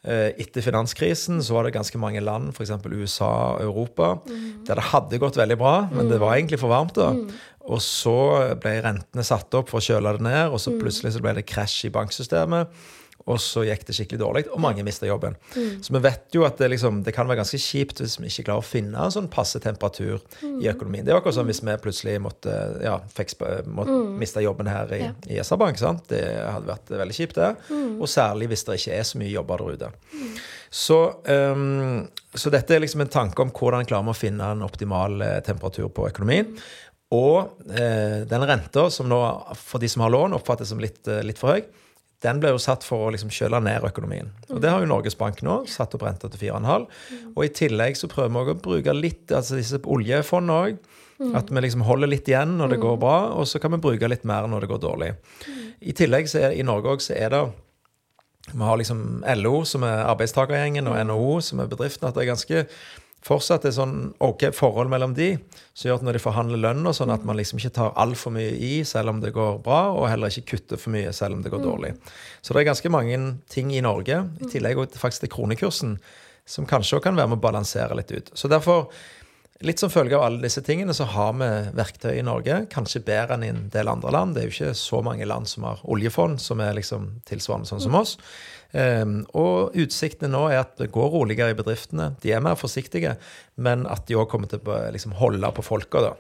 Eh, 0.05 0.29
Etter 0.39 0.63
finanskrisen 0.63 1.41
så 1.43 1.57
var 1.57 1.65
det 1.67 1.73
ganske 1.75 1.99
mange 1.99 2.21
land, 2.23 2.53
f.eks. 2.55 2.71
USA 2.93 3.31
og 3.57 3.65
Europa, 3.65 4.11
der 4.69 4.79
det 4.79 4.91
hadde 4.93 5.19
gått 5.19 5.41
veldig 5.41 5.57
bra, 5.59 5.73
men 5.91 6.13
det 6.13 6.21
var 6.23 6.37
egentlig 6.37 6.61
for 6.61 6.71
varmt. 6.71 6.95
da. 7.01 7.09
Og 7.69 7.81
så 7.85 8.15
ble 8.63 8.77
rentene 8.85 9.25
satt 9.27 9.53
opp 9.59 9.69
for 9.73 9.81
å 9.81 9.85
kjøle 9.85 10.15
det 10.17 10.25
ned, 10.29 10.53
og 10.53 10.61
så 10.63 10.77
plutselig 10.79 11.17
så 11.17 11.21
ble 11.25 11.35
det 11.41 11.49
krasj 11.51 11.89
i 11.89 11.91
banksystemet. 11.93 12.71
Og 13.29 13.37
så 13.45 13.63
gikk 13.69 13.83
det 13.85 13.95
skikkelig 13.97 14.21
dårlig, 14.23 14.43
og 14.55 14.61
mange 14.65 14.81
mista 14.87 15.05
jobben. 15.09 15.35
Så 15.85 15.93
vi 15.93 16.01
vet 16.05 16.33
jo 16.33 16.47
at 16.49 16.57
det, 16.61 16.71
liksom, 16.73 17.03
det 17.05 17.13
kan 17.13 17.29
være 17.29 17.43
ganske 17.43 17.61
kjipt 17.61 18.01
hvis 18.01 18.17
vi 18.23 18.31
ikke 18.31 18.47
klarer 18.49 18.63
å 18.63 18.69
finne 18.69 19.03
en 19.05 19.13
sånn 19.13 19.29
passe 19.33 19.61
temperatur 19.61 20.23
i 20.49 20.71
økonomien. 20.71 21.05
Det 21.05 21.13
er 21.13 21.19
akkurat 21.21 21.37
som 21.37 21.49
hvis 21.51 21.61
vi 21.61 21.75
plutselig 21.85 22.17
måtte, 22.25 22.55
ja, 22.85 22.95
måtte 23.69 23.99
miste 24.19 24.41
jobben 24.45 24.71
her 24.73 24.95
i, 24.97 25.03
Ja. 25.05 25.13
i 25.29 25.41
SR-Bank. 25.45 25.77
Det 26.09 26.23
hadde 26.25 26.71
vært 26.73 26.89
veldig 26.89 27.19
kjipt, 27.19 27.37
det. 27.37 27.53
Og 28.01 28.09
særlig 28.09 28.49
hvis 28.49 28.65
det 28.65 28.81
ikke 28.81 28.97
er 28.99 29.05
så 29.05 29.21
mye 29.21 29.33
jobber 29.35 29.59
der 29.59 29.77
ute. 29.77 29.93
Så, 30.71 30.99
um, 31.29 32.09
så 32.35 32.51
dette 32.53 32.75
er 32.77 32.81
liksom 32.85 33.01
en 33.05 33.13
tanke 33.13 33.41
om 33.45 33.53
hvordan 33.53 33.87
klarer 33.89 34.05
vi 34.09 34.13
å 34.13 34.19
finne 34.19 34.51
en 34.53 34.65
optimal 34.67 35.21
eh, 35.25 35.41
temperatur 35.47 35.89
på 35.93 36.09
økonomien. 36.11 36.51
Og 37.17 37.63
eh, 37.73 38.25
den 38.29 38.45
renta 38.45 38.89
som 38.93 39.09
nå, 39.09 39.19
for 39.57 39.81
de 39.81 39.89
som 39.89 40.05
har 40.05 40.13
lån, 40.13 40.37
oppfattes 40.37 40.69
som 40.73 40.81
litt, 40.83 41.01
eh, 41.09 41.23
litt 41.25 41.41
for 41.41 41.57
høy, 41.57 41.63
den 42.25 42.41
ble 42.43 42.51
jo 42.51 42.59
satt 42.63 42.83
for 42.87 43.07
å 43.07 43.11
liksom 43.15 43.31
kjøle 43.31 43.61
ned 43.63 43.85
økonomien. 43.87 44.33
Og 44.51 44.63
det 44.63 44.73
har 44.73 44.83
jo 44.83 44.91
Norges 44.91 45.15
Bank 45.19 45.39
nå, 45.47 45.61
satt 45.71 45.95
opp 45.95 46.03
renta 46.07 46.31
til 46.33 46.49
4,5. 46.49 46.89
Og 47.35 47.45
i 47.45 47.53
tillegg 47.55 47.99
så 47.99 48.11
prøver 48.11 48.33
vi 48.33 48.41
også 48.41 48.57
å 48.57 48.63
bruke 48.65 48.97
litt 48.97 49.35
altså 49.35 49.59
disse 49.59 49.79
oljefondene 49.87 50.59
òg. 50.65 50.81
At 51.39 51.51
vi 51.51 51.63
liksom 51.63 51.83
holder 51.87 52.11
litt 52.11 52.29
igjen 52.31 52.57
når 52.59 52.75
det 52.75 52.83
går 52.83 52.99
bra, 53.03 53.17
og 53.39 53.47
så 53.51 53.59
kan 53.63 53.75
vi 53.75 53.83
bruke 53.83 54.11
litt 54.11 54.27
mer 54.27 54.47
når 54.51 54.65
det 54.65 54.71
går 54.71 54.83
dårlig. 54.83 55.13
I 55.79 55.95
tillegg 55.95 56.31
så 56.31 56.45
er 56.47 56.59
i 56.59 56.67
Norge 56.67 56.95
også, 56.95 57.13
så 57.13 57.19
er 57.19 57.35
det 57.35 57.47
vi 58.49 58.65
har 58.65 58.79
liksom 58.81 59.25
LO, 59.43 59.59
som 59.69 59.85
er 59.85 60.07
arbeidstakergjengen, 60.09 60.87
og 60.89 60.97
NHO, 61.11 61.33
som 61.45 61.61
er 61.61 61.69
bedriften. 61.69 62.09
At 62.09 62.17
det 62.17 62.25
er 62.25 62.31
ganske 62.31 62.63
fortsatt 63.27 63.67
et 63.67 63.75
sånn 63.77 64.13
ok 64.25 64.49
forhold 64.57 64.91
mellom 64.93 65.15
de, 65.17 65.33
som 65.75 65.89
gjør 65.89 66.01
at 66.01 66.07
når 66.07 66.19
de 66.19 66.23
forhandler 66.23 66.63
lønn 66.63 66.87
og 66.87 66.95
sånn, 66.97 67.13
at 67.13 67.27
man 67.29 67.39
liksom 67.39 67.61
ikke 67.61 67.75
tar 67.81 67.97
altfor 67.99 68.35
mye 68.35 68.55
i 68.55 68.73
selv 68.89 69.13
om 69.13 69.21
det 69.23 69.35
går 69.37 69.61
bra, 69.65 69.89
og 69.95 70.09
heller 70.11 70.33
ikke 70.33 70.55
kutter 70.55 70.81
for 70.81 70.95
mye 70.95 71.13
selv 71.17 71.39
om 71.39 71.43
det 71.45 71.53
går 71.53 71.65
dårlig. 71.65 71.93
Så 72.41 72.55
det 72.55 72.63
er 72.63 72.71
ganske 72.71 72.93
mange 72.95 73.21
ting 73.51 73.75
i 73.75 73.85
Norge, 73.85 74.23
i 74.39 74.51
tillegg 74.53 74.81
faktisk 74.97 75.27
til 75.27 75.35
kronekursen, 75.35 75.99
som 76.49 76.67
kanskje 76.69 76.97
også 76.97 77.05
kan 77.05 77.19
være 77.19 77.35
med 77.35 77.41
å 77.41 77.45
balansere 77.45 77.99
litt 77.99 78.15
ut. 78.15 78.31
Så 78.39 78.49
derfor 78.49 78.89
Litt 79.67 79.81
som 79.83 79.91
følge 79.91 80.15
av 80.15 80.23
alle 80.23 80.45
disse 80.45 80.63
tingene, 80.63 80.95
så 80.95 81.03
har 81.11 81.33
vi 81.35 81.47
verktøy 81.75 82.13
i 82.21 82.23
Norge. 82.23 82.61
Kanskje 82.71 83.01
bedre 83.03 83.35
enn 83.35 83.43
i 83.43 83.49
en 83.51 83.65
del 83.75 83.89
andre 83.91 84.13
land. 84.15 84.37
Det 84.37 84.45
er 84.45 84.47
jo 84.47 84.55
ikke 84.55 84.77
så 84.79 85.01
mange 85.03 85.27
land 85.27 85.51
som 85.51 85.67
har 85.67 85.81
oljefond 85.83 86.39
som 86.43 86.61
er 86.63 86.77
liksom 86.79 87.09
tilsvarende 87.27 87.67
sånn 87.67 87.83
som 87.83 87.97
oss. 87.99 88.13
Um, 88.71 89.23
og 89.33 89.75
utsiktene 89.81 90.29
nå 90.31 90.45
er 90.53 90.61
at 90.61 90.77
det 90.79 90.91
går 90.95 91.11
roligere 91.11 91.55
i 91.55 91.59
bedriftene. 91.59 92.13
De 92.23 92.31
er 92.37 92.45
mer 92.45 92.55
forsiktige, 92.61 93.17
men 93.59 93.83
at 93.91 94.05
de 94.07 94.15
òg 94.21 94.29
kommer 94.31 94.47
til 94.53 94.61
å 94.63 94.77
liksom 94.95 95.17
holde 95.19 95.51
på 95.57 95.65
folka. 95.67 96.05
da. 96.07 96.13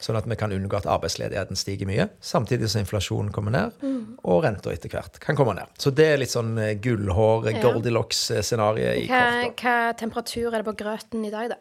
Sånn 0.00 0.16
at 0.16 0.24
vi 0.30 0.38
kan 0.40 0.54
unngå 0.56 0.78
at 0.78 0.86
arbeidsledigheten 0.88 1.58
stiger 1.60 1.84
mye, 1.90 2.06
samtidig 2.24 2.70
som 2.72 2.80
inflasjonen 2.80 3.28
kommer 3.34 3.52
ned, 3.52 3.82
og 4.24 4.46
renta 4.46 4.72
etter 4.72 4.88
hvert 4.88 5.18
kan 5.20 5.36
komme 5.36 5.52
ned. 5.58 5.68
Så 5.76 5.92
det 5.92 6.06
er 6.14 6.22
litt 6.22 6.32
sånn 6.32 6.54
eh, 6.56 6.78
gullhår, 6.80 7.50
Ja. 7.50 7.60
Goldilocks-scenario 7.66 8.94
i 9.02 9.04
Hva, 9.10 9.20
kort. 9.44 9.60
da. 9.60 9.74
hva 9.74 9.98
temperatur 10.00 10.48
er 10.54 10.62
det 10.62 10.68
på 10.70 10.76
grøten 10.80 11.26
i 11.28 11.34
dag, 11.34 11.52
da? 11.52 11.60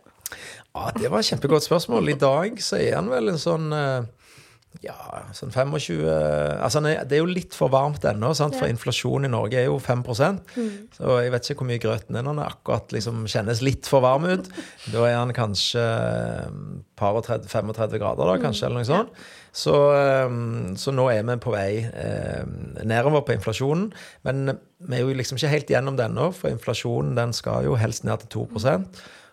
Ja, 0.76 0.92
Det 0.96 1.10
var 1.12 1.20
et 1.20 1.32
kjempegodt 1.32 1.66
spørsmål. 1.66 2.10
I 2.14 2.20
dag 2.22 2.60
så 2.64 2.78
er 2.80 2.96
han 3.00 3.10
vel 3.10 3.32
en 3.34 3.42
sånn 3.42 3.72
eh, 3.74 4.08
ja, 4.86 4.94
sånn 5.34 5.50
25 5.50 5.74
Altså, 6.62 6.80
det 6.86 7.16
er 7.18 7.24
jo 7.24 7.26
litt 7.26 7.56
for 7.58 7.72
varmt 7.74 8.04
ennå, 8.06 8.30
sant? 8.38 8.54
for 8.56 8.68
Ja. 8.68 8.74
inflasjonen 8.76 9.26
i 9.26 9.32
Norge 9.34 9.58
er 9.58 9.66
jo 9.66 9.80
5% 9.82 10.44
Så 10.94 11.16
jeg 11.24 11.32
vet 11.34 11.50
ikke 11.50 11.64
hvor 11.64 11.70
mye 11.72 11.82
grøten 11.82 12.16
er 12.16 12.22
når 12.22 12.36
den 12.38 12.44
akkurat 12.46 12.94
liksom 12.94 13.26
kjennes 13.26 13.64
litt 13.66 13.88
for 13.90 14.06
varm 14.06 14.26
ut. 14.30 14.48
Da 14.94 15.04
er 15.10 15.18
han 15.18 15.34
kanskje 15.34 15.82
eh, 15.82 16.54
par 16.96 17.18
og 17.18 17.26
30, 17.26 17.50
35 17.50 17.98
grader, 18.00 18.30
da, 18.30 18.38
kanskje, 18.38 18.68
eller 18.70 18.84
noe 18.84 18.86
sånt. 18.88 19.10
Så, 19.52 19.74
eh, 19.98 20.30
så 20.78 20.94
nå 20.94 21.10
er 21.12 21.24
vi 21.26 21.40
på 21.42 21.52
vei 21.56 21.72
eh, 21.90 22.46
nedover 22.86 23.26
på 23.26 23.34
inflasjonen. 23.40 23.90
Men 24.24 24.60
vi 24.86 25.00
er 25.00 25.02
jo 25.02 25.18
liksom 25.18 25.42
ikke 25.42 25.56
helt 25.56 25.74
gjennom 25.74 25.98
det 25.98 26.06
ennå, 26.12 26.30
for 26.32 26.54
inflasjonen 26.54 27.18
den 27.18 27.34
skal 27.34 27.66
jo 27.66 27.74
helst 27.76 28.06
ned 28.06 28.22
til 28.28 28.46
2 28.46 28.48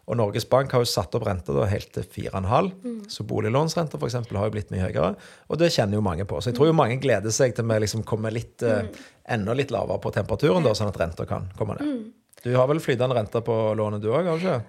og 0.06 0.16
Norges 0.20 0.44
Bank 0.46 0.70
har 0.70 0.84
jo 0.84 0.86
satt 0.86 1.14
opp 1.18 1.24
renta 1.26 1.54
da 1.56 1.64
helt 1.66 1.88
til 1.96 2.04
4,5. 2.06 2.68
Så 3.10 3.24
boliglånsrenta 3.26 3.98
f.eks. 3.98 4.14
har 4.14 4.44
jo 4.46 4.52
blitt 4.54 4.70
mye 4.70 4.84
høyere. 4.84 5.16
Og 5.50 5.58
det 5.58 5.72
kjenner 5.74 5.98
jo 5.98 6.04
mange 6.06 6.26
på. 6.30 6.38
Så 6.38 6.52
jeg 6.52 6.58
tror 6.60 6.70
jo 6.70 6.76
mange 6.78 6.98
gleder 7.02 7.34
seg 7.34 7.56
til 7.56 7.66
vi 7.66 7.80
liksom 7.82 8.04
kommer 8.06 8.30
litt, 8.34 8.62
mm. 8.62 8.92
enda 9.34 9.56
litt 9.58 9.74
lavere 9.74 9.98
på 10.02 10.14
temperaturen, 10.14 10.62
da, 10.62 10.76
sånn 10.78 10.92
at 10.92 11.00
renta 11.02 11.26
kan 11.26 11.50
komme 11.58 11.74
ned. 11.80 12.06
Du 12.44 12.52
har 12.54 12.70
vel 12.70 12.78
flytende 12.78 13.18
rente 13.18 13.42
på 13.42 13.58
lånet 13.74 14.04
du 14.04 14.12
òg, 14.12 14.30
har 14.30 14.38
du 14.38 14.46
ikke? 14.46 14.60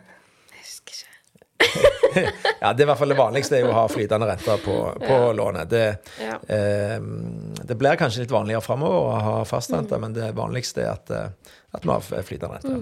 Jeg 0.57 0.65
husker 0.65 0.97
ikke. 0.97 1.13
Ja, 2.57 2.71
det 2.73 2.81
er 2.81 2.87
i 2.87 2.89
hvert 2.89 2.97
fall 2.97 3.11
det 3.13 3.17
vanligste 3.19 3.59
er 3.59 3.67
å 3.69 3.73
ha 3.75 3.83
flytende 3.91 4.25
rente 4.25 4.55
på, 4.63 4.75
på 5.03 5.17
lånet. 5.37 5.69
Det, 5.69 5.83
Ja. 6.23 6.39
eh, 6.49 6.97
det 7.61 7.77
blir 7.77 7.99
kanskje 7.99 8.23
litt 8.23 8.33
vanligere 8.33 8.65
framover 8.65 9.11
å 9.11 9.19
ha 9.21 9.35
fastrente, 9.45 9.99
men 10.01 10.15
det 10.17 10.31
vanligste 10.33 10.81
er 10.81 10.95
at, 10.95 11.11
eh, 11.13 11.53
at 11.77 11.85
vi 11.85 11.93
har 11.93 12.25
flytende 12.25 12.57
rente. 12.57 12.79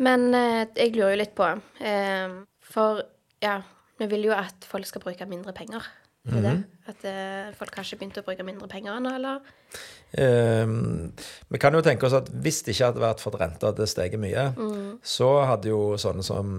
Men 0.00 0.30
eh, 0.34 0.64
jeg 0.76 0.94
lurer 0.96 1.14
jo 1.14 1.20
litt 1.20 1.34
på 1.36 1.48
eh, 1.84 2.38
For 2.72 3.02
ja, 3.42 3.58
vi 4.00 4.08
vil 4.10 4.30
jo 4.30 4.36
at 4.36 4.64
folk 4.68 4.88
skal 4.88 5.04
bruke 5.04 5.28
mindre 5.28 5.54
penger. 5.56 5.84
Mm 6.22 6.36
det 6.36 6.42
det? 6.44 6.58
At 6.86 7.04
eh, 7.06 7.50
folk 7.58 7.74
har 7.74 7.86
ikke 7.86 7.98
begynt 7.98 8.18
å 8.20 8.24
bruke 8.26 8.44
mindre 8.46 8.68
penger 8.70 8.96
ennå, 8.98 9.10
eller? 9.18 9.52
Ehm, 10.18 11.12
vi 11.50 11.58
kan 11.62 11.74
jo 11.74 11.82
tenke 11.82 12.06
oss 12.06 12.14
at 12.14 12.28
hvis 12.44 12.60
det 12.62 12.74
ikke 12.74 12.88
hadde 12.90 13.02
vært 13.02 13.22
for 13.22 13.34
at 13.34 13.42
renta 13.42 13.70
hadde 13.70 13.86
steget 13.90 14.22
mye, 14.22 14.48
så 15.02 15.30
hadde 15.46 15.70
jo 15.70 15.96
sånne 15.98 16.26
som 16.26 16.52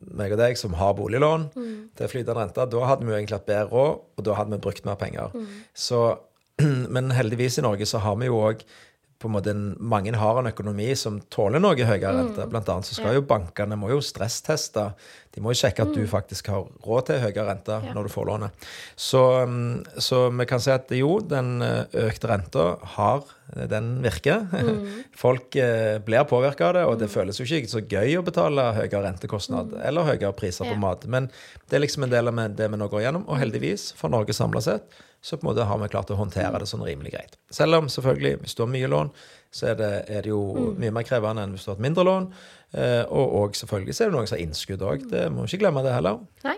meg 0.00 0.34
og 0.34 0.40
deg, 0.42 0.58
som 0.58 0.74
har 0.78 0.96
boliglån 0.98 1.48
til 1.54 2.10
flytende 2.10 2.38
rente, 2.38 2.66
da 2.70 2.82
hadde 2.86 3.06
vi 3.06 3.14
jo 3.14 3.18
egentlig 3.18 3.38
hatt 3.38 3.48
bedre 3.50 3.70
råd, 3.70 4.02
og 4.18 4.26
da 4.26 4.36
hadde 4.38 4.54
vi 4.54 4.62
brukt 4.66 4.86
mer 4.86 4.98
penger. 5.00 5.34
Så, 5.74 6.02
men 6.94 7.14
heldigvis 7.14 7.58
i 7.58 7.66
Norge 7.66 7.86
så 7.90 8.02
har 8.02 8.18
vi 8.20 8.30
jo 8.30 8.42
òg 8.42 8.66
på 9.20 9.28
en 9.28 9.34
måte 9.34 9.52
mange 9.84 10.14
har 10.16 10.38
en 10.40 10.48
økonomi 10.48 10.88
som 10.96 11.18
tåler 11.28 11.60
noe 11.60 11.76
høyere 11.76 12.12
rente. 12.16 12.46
Blant 12.48 12.68
annet 12.72 12.88
så 12.88 12.94
skal 12.96 13.18
jo 13.18 13.24
bankene 13.28 13.76
må 13.76 13.90
jo 13.92 13.98
stressteste. 14.00 14.86
De 15.36 15.42
må 15.44 15.52
jo 15.52 15.58
sjekke 15.60 15.84
at 15.84 15.92
du 15.92 16.00
faktisk 16.08 16.48
har 16.48 16.64
råd 16.86 17.10
til 17.10 17.20
høyere 17.20 17.44
rente 17.50 17.76
Ja. 17.84 17.92
når 17.94 18.08
du 18.08 18.12
får 18.14 18.26
lånet. 18.30 18.64
Så, 18.96 19.20
mm, 19.46 20.00
så 20.00 20.22
vi 20.32 20.46
kan 20.48 20.62
si 20.64 20.72
at 20.72 20.88
jo, 20.96 21.18
den 21.20 21.60
eh, 21.62 21.84
økte 22.06 22.30
renta 22.32 22.64
har 22.96 23.22
Den 23.50 24.00
virker. 24.02 24.46
Folk 25.24 25.56
eh, 25.58 25.98
blir 26.06 26.24
påvirka 26.30 26.68
av 26.70 26.74
det, 26.78 26.84
og 26.86 26.98
det 27.00 27.10
føles 27.10 27.36
jo 27.40 27.44
ikke 27.44 27.68
så 27.68 27.82
gøy 27.82 28.16
å 28.20 28.24
betale 28.24 28.68
høyere 28.76 29.04
rentekostnad 29.08 29.74
eller 29.84 30.06
høyere 30.06 30.32
priser 30.38 30.70
på 30.70 30.78
mat. 30.78 31.04
Men 31.10 31.28
det 31.68 31.76
er 31.76 31.82
liksom 31.84 32.06
en 32.06 32.12
del 32.14 32.30
av 32.30 32.40
det 32.56 32.70
vi 32.70 32.78
nå 32.78 32.88
går 32.88 33.04
gjennom. 33.08 33.26
Og 33.28 33.40
heldigvis, 33.42 33.90
for 33.98 34.08
Norge 34.08 34.32
samla 34.32 34.62
sett, 34.64 34.86
så 35.20 35.36
på 35.36 35.44
en 35.44 35.50
måte 35.50 35.66
har 35.68 35.78
vi 35.82 35.88
klart 35.92 36.10
å 36.10 36.16
håndtere 36.16 36.58
det 36.62 36.68
sånn 36.70 36.84
rimelig 36.86 37.12
greit. 37.12 37.34
Selv 37.52 37.76
om 37.76 37.88
selvfølgelig, 37.92 38.38
hvis 38.40 38.54
du 38.56 38.62
har 38.64 38.70
mye 38.72 38.88
lån, 38.88 39.10
så 39.52 39.66
er 39.72 39.76
det, 39.80 39.90
er 40.08 40.22
det 40.24 40.30
jo 40.32 40.40
mye 40.78 40.94
mer 40.94 41.04
krevende 41.04 41.42
enn 41.44 41.52
hvis 41.56 41.66
du 41.66 41.72
har 41.72 41.76
et 41.80 41.84
mindre 41.84 42.04
lån. 42.08 42.30
Eh, 42.72 43.02
og, 43.10 43.36
og 43.42 43.58
selvfølgelig 43.58 43.94
så 43.98 44.04
er 44.06 44.10
det 44.12 44.16
noen 44.16 44.30
som 44.30 44.38
har 44.38 44.44
innskudd 44.46 44.82
òg. 44.86 45.04
Det 45.12 45.26
må 45.34 45.44
vi 45.44 45.50
ikke 45.52 45.64
glemme 45.66 45.82
det 45.84 45.92
heller. 45.98 46.22
Nei. 46.46 46.56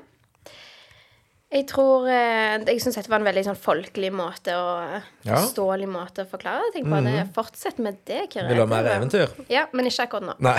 Jeg 1.52 1.66
tror 1.68 2.06
eh, 2.08 2.62
Jeg 2.64 2.78
syns 2.80 2.96
dette 2.96 3.10
var 3.12 3.20
en 3.20 3.26
veldig 3.28 3.42
sånn 3.44 3.58
folkelig 3.60 4.08
måte 4.16 4.54
og 4.56 5.02
Ja. 5.26 5.34
forståelig 5.36 5.88
måte 5.92 6.24
å 6.24 6.30
forklare 6.30 6.70
ting 6.72 6.86
på. 6.88 7.00
Det 7.04 7.26
Fortsett 7.36 7.76
med 7.84 7.98
det, 8.08 8.22
Kyrre. 8.32 8.48
Vil 8.48 8.56
du 8.56 8.62
ha 8.64 8.68
mer 8.70 8.88
eventyr? 8.94 9.34
Ja, 9.52 9.66
men 9.76 9.90
ikke 9.90 10.06
akkurat 10.06 10.30
nå. 10.30 10.36
Nei. 10.40 10.56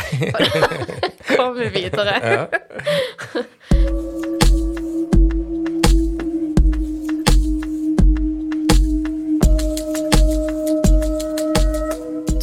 Kommer 1.33 1.57
vi 1.63 1.69
videre. 1.79 2.19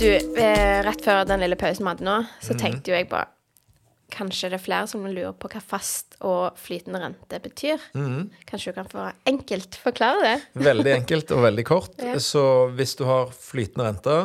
Du, 0.00 0.08
eh, 0.08 0.80
rett 0.80 1.02
før 1.04 1.26
den 1.28 1.42
lille 1.42 1.58
pausen 1.60 1.84
vi 1.84 1.90
hadde 1.92 2.06
nå, 2.06 2.14
så 2.40 2.54
tenkte 2.56 2.88
jo 2.88 2.96
jeg 2.96 3.10
på 3.10 3.20
Kanskje 4.10 4.48
det 4.50 4.56
er 4.56 4.62
flere 4.64 4.86
som 4.90 5.04
lurer 5.06 5.34
på 5.38 5.46
hva 5.52 5.60
fast 5.62 6.16
og 6.26 6.56
flytende 6.58 6.98
rente 6.98 7.38
betyr. 7.44 7.78
Kanskje 8.48 8.72
du 8.72 8.78
kan 8.80 8.88
få 8.90 9.04
enkelt 9.30 9.76
forklare 9.78 10.24
det? 10.24 10.32
Veldig 10.66 10.94
enkelt 10.96 11.30
og 11.36 11.44
veldig 11.44 11.64
kort. 11.68 11.92
Ja. 12.08 12.16
Så 12.18 12.42
hvis 12.74 12.96
du 12.98 13.04
har 13.06 13.30
flytende 13.30 13.86
rente, 13.86 14.16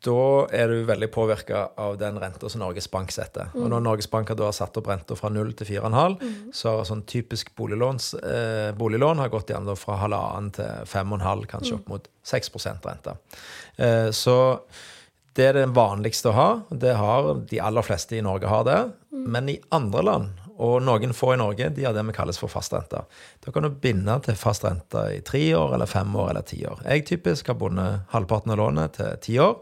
da 0.00 0.20
er 0.56 0.70
du 0.72 0.84
veldig 0.88 1.10
påvirka 1.12 1.66
av 1.80 1.98
den 2.00 2.16
renta 2.20 2.48
som 2.48 2.62
Norges 2.62 2.88
Bank 2.90 3.12
setter. 3.12 3.50
Og 3.52 3.66
når 3.68 3.82
Norges 3.84 4.08
Bank 4.10 4.30
har 4.32 4.54
satt 4.56 4.78
opp 4.80 4.88
renta 4.88 5.16
fra 5.18 5.28
0 5.32 5.52
til 5.58 5.68
4,5, 5.74 6.16
så 6.56 6.76
har 6.78 6.88
sånn 6.88 7.04
typisk 7.08 7.52
boliglåns, 7.58 8.14
eh, 8.14 8.70
boliglån 8.72 9.20
har 9.20 9.28
gått 9.28 9.52
igjen 9.52 9.68
fra 9.76 9.98
halvannen 10.00 10.54
til 10.56 10.86
5,5, 10.88 11.44
kanskje 11.50 11.76
opp 11.76 11.92
mot 11.92 12.08
6% 12.24 12.88
rente. 12.88 13.16
Eh, 13.76 14.08
så 14.10 14.38
det 15.36 15.50
er 15.50 15.58
det 15.60 15.68
vanligste 15.76 16.32
å 16.32 16.36
ha. 16.36 16.50
Det 16.70 16.96
har 16.96 17.34
de 17.50 17.60
aller 17.60 17.84
fleste 17.86 18.16
i 18.16 18.24
Norge 18.24 18.48
har 18.48 18.64
det. 18.64 18.80
Men 19.12 19.48
i 19.52 19.60
andre 19.70 20.02
land, 20.02 20.40
og 20.60 20.82
noen 20.84 21.14
få 21.16 21.34
i 21.34 21.38
Norge, 21.40 21.70
de 21.72 21.84
har 21.86 21.94
det 21.96 22.02
vi 22.08 22.14
kalles 22.16 22.40
for 22.40 22.52
fastrente. 22.52 23.04
Da 23.44 23.52
kan 23.52 23.64
du 23.64 23.70
binde 23.70 24.16
til 24.24 24.36
fast 24.36 24.64
rente 24.66 25.06
i 25.14 25.20
tre 25.24 25.42
år 25.56 25.76
eller 25.76 25.88
fem 25.88 26.16
år 26.16 26.32
eller 26.32 26.44
ti 26.46 26.60
år. 26.68 26.82
Jeg 26.84 27.06
typisk 27.08 27.48
har 27.52 27.56
bundet 27.60 28.10
halvparten 28.12 28.52
av 28.52 28.60
lånet 28.60 28.98
til 28.98 29.22
ti 29.24 29.38
år. 29.40 29.56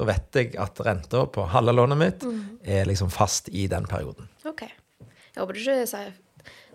Da 0.00 0.08
vet 0.08 0.38
jeg 0.38 0.54
at 0.60 0.80
renta 0.86 1.26
på 1.28 1.44
halve 1.52 1.74
lånet 1.76 2.00
mitt 2.00 2.26
er 2.64 2.88
liksom 2.88 3.12
fast 3.12 3.52
i 3.52 3.66
den 3.68 3.84
perioden. 3.90 4.30
OK. 4.48 4.64
Jeg 4.64 5.42
håper 5.42 5.56
du 5.56 5.60
ikke 5.60 5.86
sa- 5.86 6.08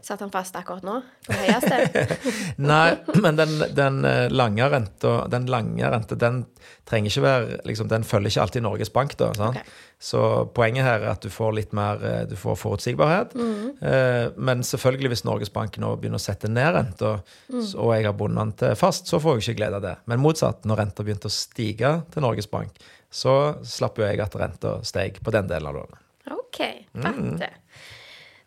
satte 0.05 0.23
den 0.23 0.31
fast 0.33 0.55
akkurat 0.55 0.85
nå, 0.85 0.99
på 1.25 1.33
det 1.33 1.47
høyeste. 1.47 2.17
Nei, 2.71 2.93
men 3.23 3.39
den, 3.39 3.55
den 3.75 4.05
eh, 4.05 4.27
lange 4.29 4.67
renta, 4.69 5.15
den 5.31 5.47
lange 5.49 5.89
renta, 5.91 6.17
den 6.19 6.43
trenger 6.85 7.09
ikke 7.09 7.23
være 7.23 7.57
liksom, 7.65 7.89
Den 7.89 8.05
følger 8.05 8.29
ikke 8.29 8.43
alltid 8.45 8.65
Norges 8.65 8.93
Bank, 8.93 9.15
da. 9.17 9.31
Sant? 9.37 9.57
Ok. 9.57 9.81
Så 10.05 10.21
poenget 10.53 10.85
her 10.85 10.99
er 10.99 11.13
at 11.15 11.23
du 11.23 11.31
får 11.33 11.55
litt 11.55 11.71
mer 11.73 12.03
eh, 12.05 12.21
Du 12.29 12.35
får 12.37 12.59
forutsigbarhet. 12.61 13.33
Eh, 13.35 14.27
men 14.37 14.61
selvfølgelig, 14.67 15.15
hvis 15.15 15.25
Norges 15.25 15.53
Bank 15.55 15.79
nå 15.81 15.95
begynner 15.97 16.21
å 16.21 16.25
sette 16.25 16.51
ned 16.51 16.69
renta, 16.75 17.15
mm. 17.49 17.63
og 17.73 17.95
jeg 17.95 18.05
har 18.05 18.17
bundet 18.19 18.43
den 18.43 18.53
til 18.61 18.77
fast, 18.79 19.09
så 19.09 19.21
får 19.23 19.39
jeg 19.39 19.47
ikke 19.47 19.63
glede 19.63 19.81
av 19.81 19.87
det. 19.87 19.95
Men 20.11 20.21
motsatt, 20.21 20.67
når 20.69 20.83
renta 20.83 21.07
begynte 21.07 21.31
å 21.31 21.33
stige 21.33 21.95
til 22.13 22.27
Norges 22.27 22.51
Bank, 22.51 22.77
så 23.15 23.35
slapp 23.63 23.99
jo 24.01 24.07
jeg 24.07 24.19
at 24.23 24.35
renta 24.39 24.77
steg 24.87 25.21
på 25.23 25.31
den 25.35 25.47
delen 25.47 25.69
av 25.71 25.77
lånet. 25.79 26.01
OK. 26.35 26.59
Mm. 26.97 27.39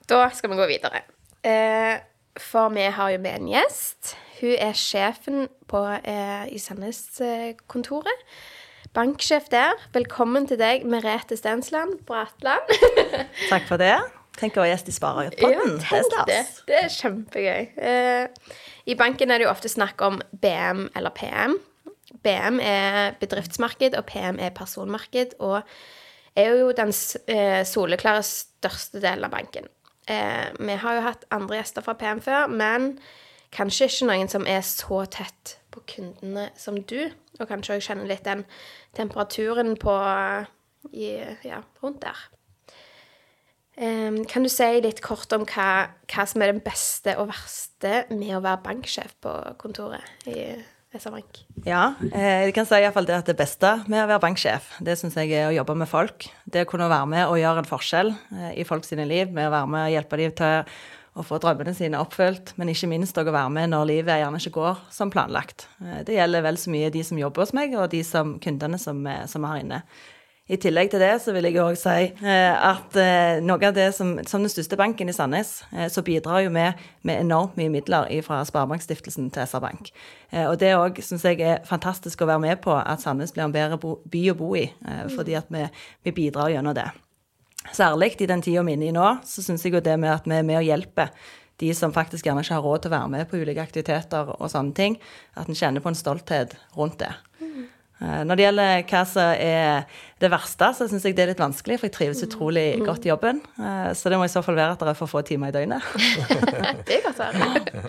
Da 0.08 0.22
skal 0.34 0.52
vi 0.52 0.58
gå 0.58 0.66
videre. 0.68 1.02
Eh, 1.46 1.96
for 2.38 2.72
vi 2.74 2.84
har 2.92 3.14
jo 3.14 3.20
med 3.22 3.40
en 3.40 3.48
gjest. 3.52 4.14
Hun 4.40 4.54
er 4.54 4.76
sjefen 4.78 5.48
på, 5.70 5.80
eh, 6.04 6.44
i 6.52 6.58
Sandnes-kontoret. 6.62 8.24
Banksjef 8.96 9.48
der. 9.52 9.74
Velkommen 9.92 10.46
til 10.48 10.60
deg, 10.60 10.84
Merete 10.88 11.36
Stensland 11.36 11.98
Bratland. 12.08 12.70
Takk 13.52 13.66
for 13.68 13.80
det. 13.80 13.96
Tenk 14.38 14.56
å 14.56 14.62
være 14.62 14.76
gjest 14.76 14.88
i 14.92 14.94
Sparepodden. 14.94 15.78
det 15.82 15.96
er 15.98 16.06
stas. 16.06 16.28
det. 16.28 16.42
Det 16.68 16.78
er 16.84 16.92
kjempegøy. 16.94 17.64
Eh, 17.76 18.52
I 18.86 18.94
banken 19.00 19.32
er 19.32 19.40
det 19.40 19.48
jo 19.48 19.50
ofte 19.52 19.70
snakk 19.72 20.00
om 20.06 20.20
BM 20.32 20.86
eller 20.96 21.10
PM. 21.16 21.58
BM 22.28 22.60
er 22.60 23.16
bedriftsmarked, 23.22 23.96
og 23.96 24.04
PM 24.10 24.38
er 24.38 24.52
personmarked. 24.54 25.38
Og 25.40 25.62
er 26.38 26.54
jo 26.60 26.72
den 26.76 26.92
eh, 27.28 27.64
soleklare 27.66 28.22
største 28.26 29.02
delen 29.02 29.26
av 29.26 29.34
banken. 29.34 29.66
Eh, 30.08 30.48
vi 30.60 30.76
har 30.80 30.98
jo 30.98 31.06
hatt 31.08 31.26
andre 31.34 31.58
gjester 31.58 31.84
fra 31.84 31.96
PM 31.98 32.22
før, 32.24 32.46
men 32.52 32.92
kanskje 33.54 33.88
ikke 33.88 34.10
noen 34.10 34.30
som 34.30 34.46
er 34.46 34.62
så 34.66 35.02
tett 35.10 35.56
på 35.74 35.82
kundene 35.96 36.48
som 36.58 36.78
du. 36.78 37.00
Og 37.38 37.48
kanskje 37.50 37.78
også 37.78 37.92
kjenner 37.92 38.10
litt 38.10 38.26
den 38.28 38.44
temperaturen 38.96 39.76
på 39.80 39.94
ja, 40.94 41.62
rundt 41.82 42.02
der. 42.02 42.24
Kan 43.78 44.42
du 44.42 44.50
si 44.50 44.66
litt 44.82 44.98
kort 45.04 45.30
om 45.36 45.44
hva, 45.46 45.68
hva 46.10 46.24
som 46.26 46.42
er 46.42 46.50
det 46.50 46.64
beste 46.66 47.14
og 47.20 47.28
verste 47.30 48.00
med 48.10 48.32
å 48.34 48.42
være 48.42 48.64
banksjef 48.64 49.14
på 49.22 49.34
kontoret 49.60 50.26
i 50.26 50.48
SR 50.94 51.12
Bank? 51.12 51.40
Ja, 51.68 51.94
eh, 52.14 52.46
jeg 52.46 52.54
kan 52.56 52.66
si 52.68 52.78
i 52.78 52.84
hvert 52.86 52.94
fall 52.96 53.08
det 53.08 53.16
at 53.18 53.28
det 53.28 53.36
beste 53.36 53.74
med 53.90 54.00
å 54.00 54.08
være 54.08 54.22
banksjef, 54.24 54.70
det 54.84 54.94
syns 54.96 55.18
jeg 55.20 55.34
er 55.36 55.50
å 55.50 55.56
jobbe 55.58 55.76
med 55.82 55.90
folk. 55.90 56.28
Det 56.48 56.64
å 56.64 56.68
kunne 56.70 56.88
være 56.88 57.10
med 57.12 57.26
og 57.28 57.36
gjøre 57.40 57.60
en 57.64 57.68
forskjell 57.68 58.14
eh, 58.14 58.52
i 58.62 58.64
folk 58.68 58.88
sine 58.88 59.04
liv, 59.08 59.28
med 59.34 59.50
å 59.50 59.52
være 59.52 59.68
med 59.74 59.84
og 59.84 59.92
hjelpe 59.96 60.20
dem 60.22 60.32
til 60.38 60.78
å 61.18 61.24
få 61.26 61.40
drømmene 61.42 61.74
sine 61.76 62.00
oppfylt, 62.00 62.54
men 62.56 62.70
ikke 62.72 62.88
minst 62.88 63.18
å 63.18 63.26
være 63.26 63.50
med 63.52 63.72
når 63.74 63.88
livet 63.90 64.20
gjerne 64.22 64.40
ikke 64.40 64.54
går 64.56 64.84
som 64.94 65.12
planlagt. 65.12 65.66
Eh, 65.84 66.00
Det 66.08 66.16
gjelder 66.16 66.46
vel 66.46 66.60
så 66.60 66.72
mye 66.72 66.92
de 66.94 67.04
som 67.04 67.20
jobber 67.20 67.44
hos 67.44 67.52
meg, 67.58 67.76
og 67.76 67.90
de 67.92 68.00
som, 68.06 68.38
kundene 68.40 68.80
som, 68.80 69.04
som 69.28 69.48
er 69.50 69.64
inne. 69.64 69.82
I 70.48 70.56
tillegg 70.56 70.88
til 70.88 71.02
det 71.02 71.10
så 71.20 71.34
vil 71.36 71.44
jeg 71.44 71.58
òg 71.60 71.74
si 71.76 72.06
eh, 72.08 72.54
at 72.54 72.94
eh, 72.96 73.40
noe 73.44 73.60
av 73.68 73.74
det 73.76 73.90
som, 73.92 74.14
som 74.24 74.40
den 74.40 74.52
største 74.52 74.78
banken 74.80 75.10
i 75.10 75.14
Sandnes, 75.16 75.58
eh, 75.76 75.90
så 75.92 76.00
bidrar 76.04 76.40
jo 76.46 76.52
vi 76.54 76.64
med 77.04 77.20
enormt 77.20 77.58
mye 77.60 77.72
midler 77.72 78.08
fra 78.24 78.40
Sparebankstiftelsen 78.48 79.28
til 79.34 79.44
SR 79.44 79.60
Bank. 79.60 79.90
Eh, 80.32 80.46
og 80.46 80.56
det 80.62 80.72
òg 80.78 81.02
syns 81.04 81.26
jeg 81.28 81.42
er 81.44 81.60
fantastisk 81.68 82.24
å 82.24 82.30
være 82.30 82.44
med 82.46 82.62
på, 82.64 82.72
at 82.72 83.04
Sandnes 83.04 83.36
blir 83.36 83.44
en 83.44 83.52
bedre 83.52 83.76
by 83.76 84.24
å 84.32 84.38
bo 84.38 84.54
i, 84.56 84.64
eh, 84.88 85.04
fordi 85.12 85.36
at 85.36 85.52
vi, 85.52 85.66
vi 86.08 86.16
bidrar 86.16 86.54
gjennom 86.54 86.76
det. 86.78 86.88
Særlig 87.76 88.14
i 88.16 88.30
den 88.30 88.40
tida 88.40 88.64
vi 88.64 88.72
er 88.72 88.80
inne 88.80 88.88
i 88.88 88.96
nå, 88.96 89.10
så 89.28 89.44
syns 89.44 89.66
jeg 89.66 89.76
jo 89.76 89.84
det 89.84 89.98
med 90.00 90.14
at 90.14 90.24
vi 90.24 90.38
er 90.38 90.48
med 90.48 90.62
og 90.62 90.68
hjelper 90.70 91.12
de 91.60 91.74
som 91.74 91.92
faktisk 91.92 92.24
gjerne 92.24 92.40
ikke 92.40 92.56
har 92.56 92.64
råd 92.64 92.84
til 92.86 92.92
å 92.92 92.96
være 92.96 93.12
med 93.12 93.28
på 93.28 93.40
ulike 93.42 93.60
aktiviteter 93.60 94.32
og 94.38 94.48
sånne 94.48 94.72
ting, 94.78 94.96
at 95.36 95.50
en 95.50 95.58
kjenner 95.58 95.84
på 95.84 95.92
en 95.92 95.98
stolthet 95.98 96.54
rundt 96.78 97.02
det. 97.02 97.12
Eh, 97.42 97.66
Når 97.98 98.38
det 98.38 98.44
gjelder 98.44 98.82
hva 98.86 99.00
som 99.10 99.32
er 99.42 99.86
det 100.22 100.28
verste, 100.30 100.68
så 100.78 100.86
syns 100.86 101.02
jeg 101.06 101.16
det 101.18 101.24
er 101.24 101.30
litt 101.32 101.40
vanskelig, 101.42 101.80
for 101.80 101.88
jeg 101.88 101.94
trives 101.96 102.22
utrolig 102.22 102.66
godt 102.86 103.06
i 103.08 103.10
jobben. 103.10 103.40
Eh, 103.58 103.88
Så 103.98 104.10
det 104.12 104.18
må 104.20 104.26
i 104.28 104.30
så 104.30 104.42
fall 104.46 104.54
være 104.58 104.76
at 104.76 104.84
det 104.84 104.92
er 104.92 104.98
for 105.00 105.10
få 105.10 105.22
timer 105.26 105.50
i 105.50 105.56
døgnet. 105.56 105.82
Det 106.86 106.98
er 107.00 107.02
godt 107.08 107.24
å 107.24 107.30
høre. 107.34 107.82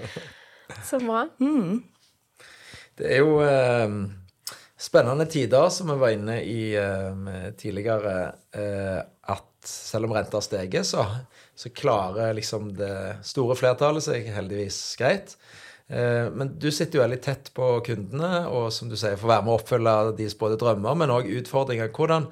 Så 0.86 0.98
bra. 1.04 1.24
Det 3.00 3.06
er 3.14 3.22
jo 3.22 3.38
eh, 3.46 3.94
spennende 4.80 5.26
tider, 5.30 5.70
som 5.74 5.92
vi 5.94 6.00
var 6.02 6.16
inne 6.16 6.40
i 6.44 6.60
eh, 6.78 7.50
tidligere, 7.60 8.18
eh, 8.56 9.00
at 9.30 9.46
selv 9.70 10.08
om 10.10 10.14
renta 10.16 10.40
har 10.40 10.46
steget, 10.46 10.88
så, 10.88 11.06
så 11.56 11.70
klarer 11.76 12.34
liksom 12.38 12.72
det 12.78 12.94
store 13.28 13.58
flertallet 13.60 14.06
seg 14.06 14.30
heldigvis 14.34 14.78
greit. 15.00 15.36
Eh, 15.90 16.30
men 16.30 16.54
du 16.62 16.70
sitter 16.72 17.00
jo 17.00 17.04
veldig 17.04 17.22
tett 17.26 17.50
på 17.58 17.72
kundene, 17.86 18.46
og 18.54 18.70
som 18.74 18.92
du 18.92 18.98
sier, 19.00 19.18
får 19.18 19.34
være 19.34 19.46
med 19.46 19.54
å 19.54 19.58
oppfylle 19.58 19.96
deres 20.20 20.38
både 20.38 20.60
drømmer, 20.62 20.98
men 21.02 21.14
òg 21.14 21.30
utfordringer. 21.40 21.90
Hvordan 21.96 22.30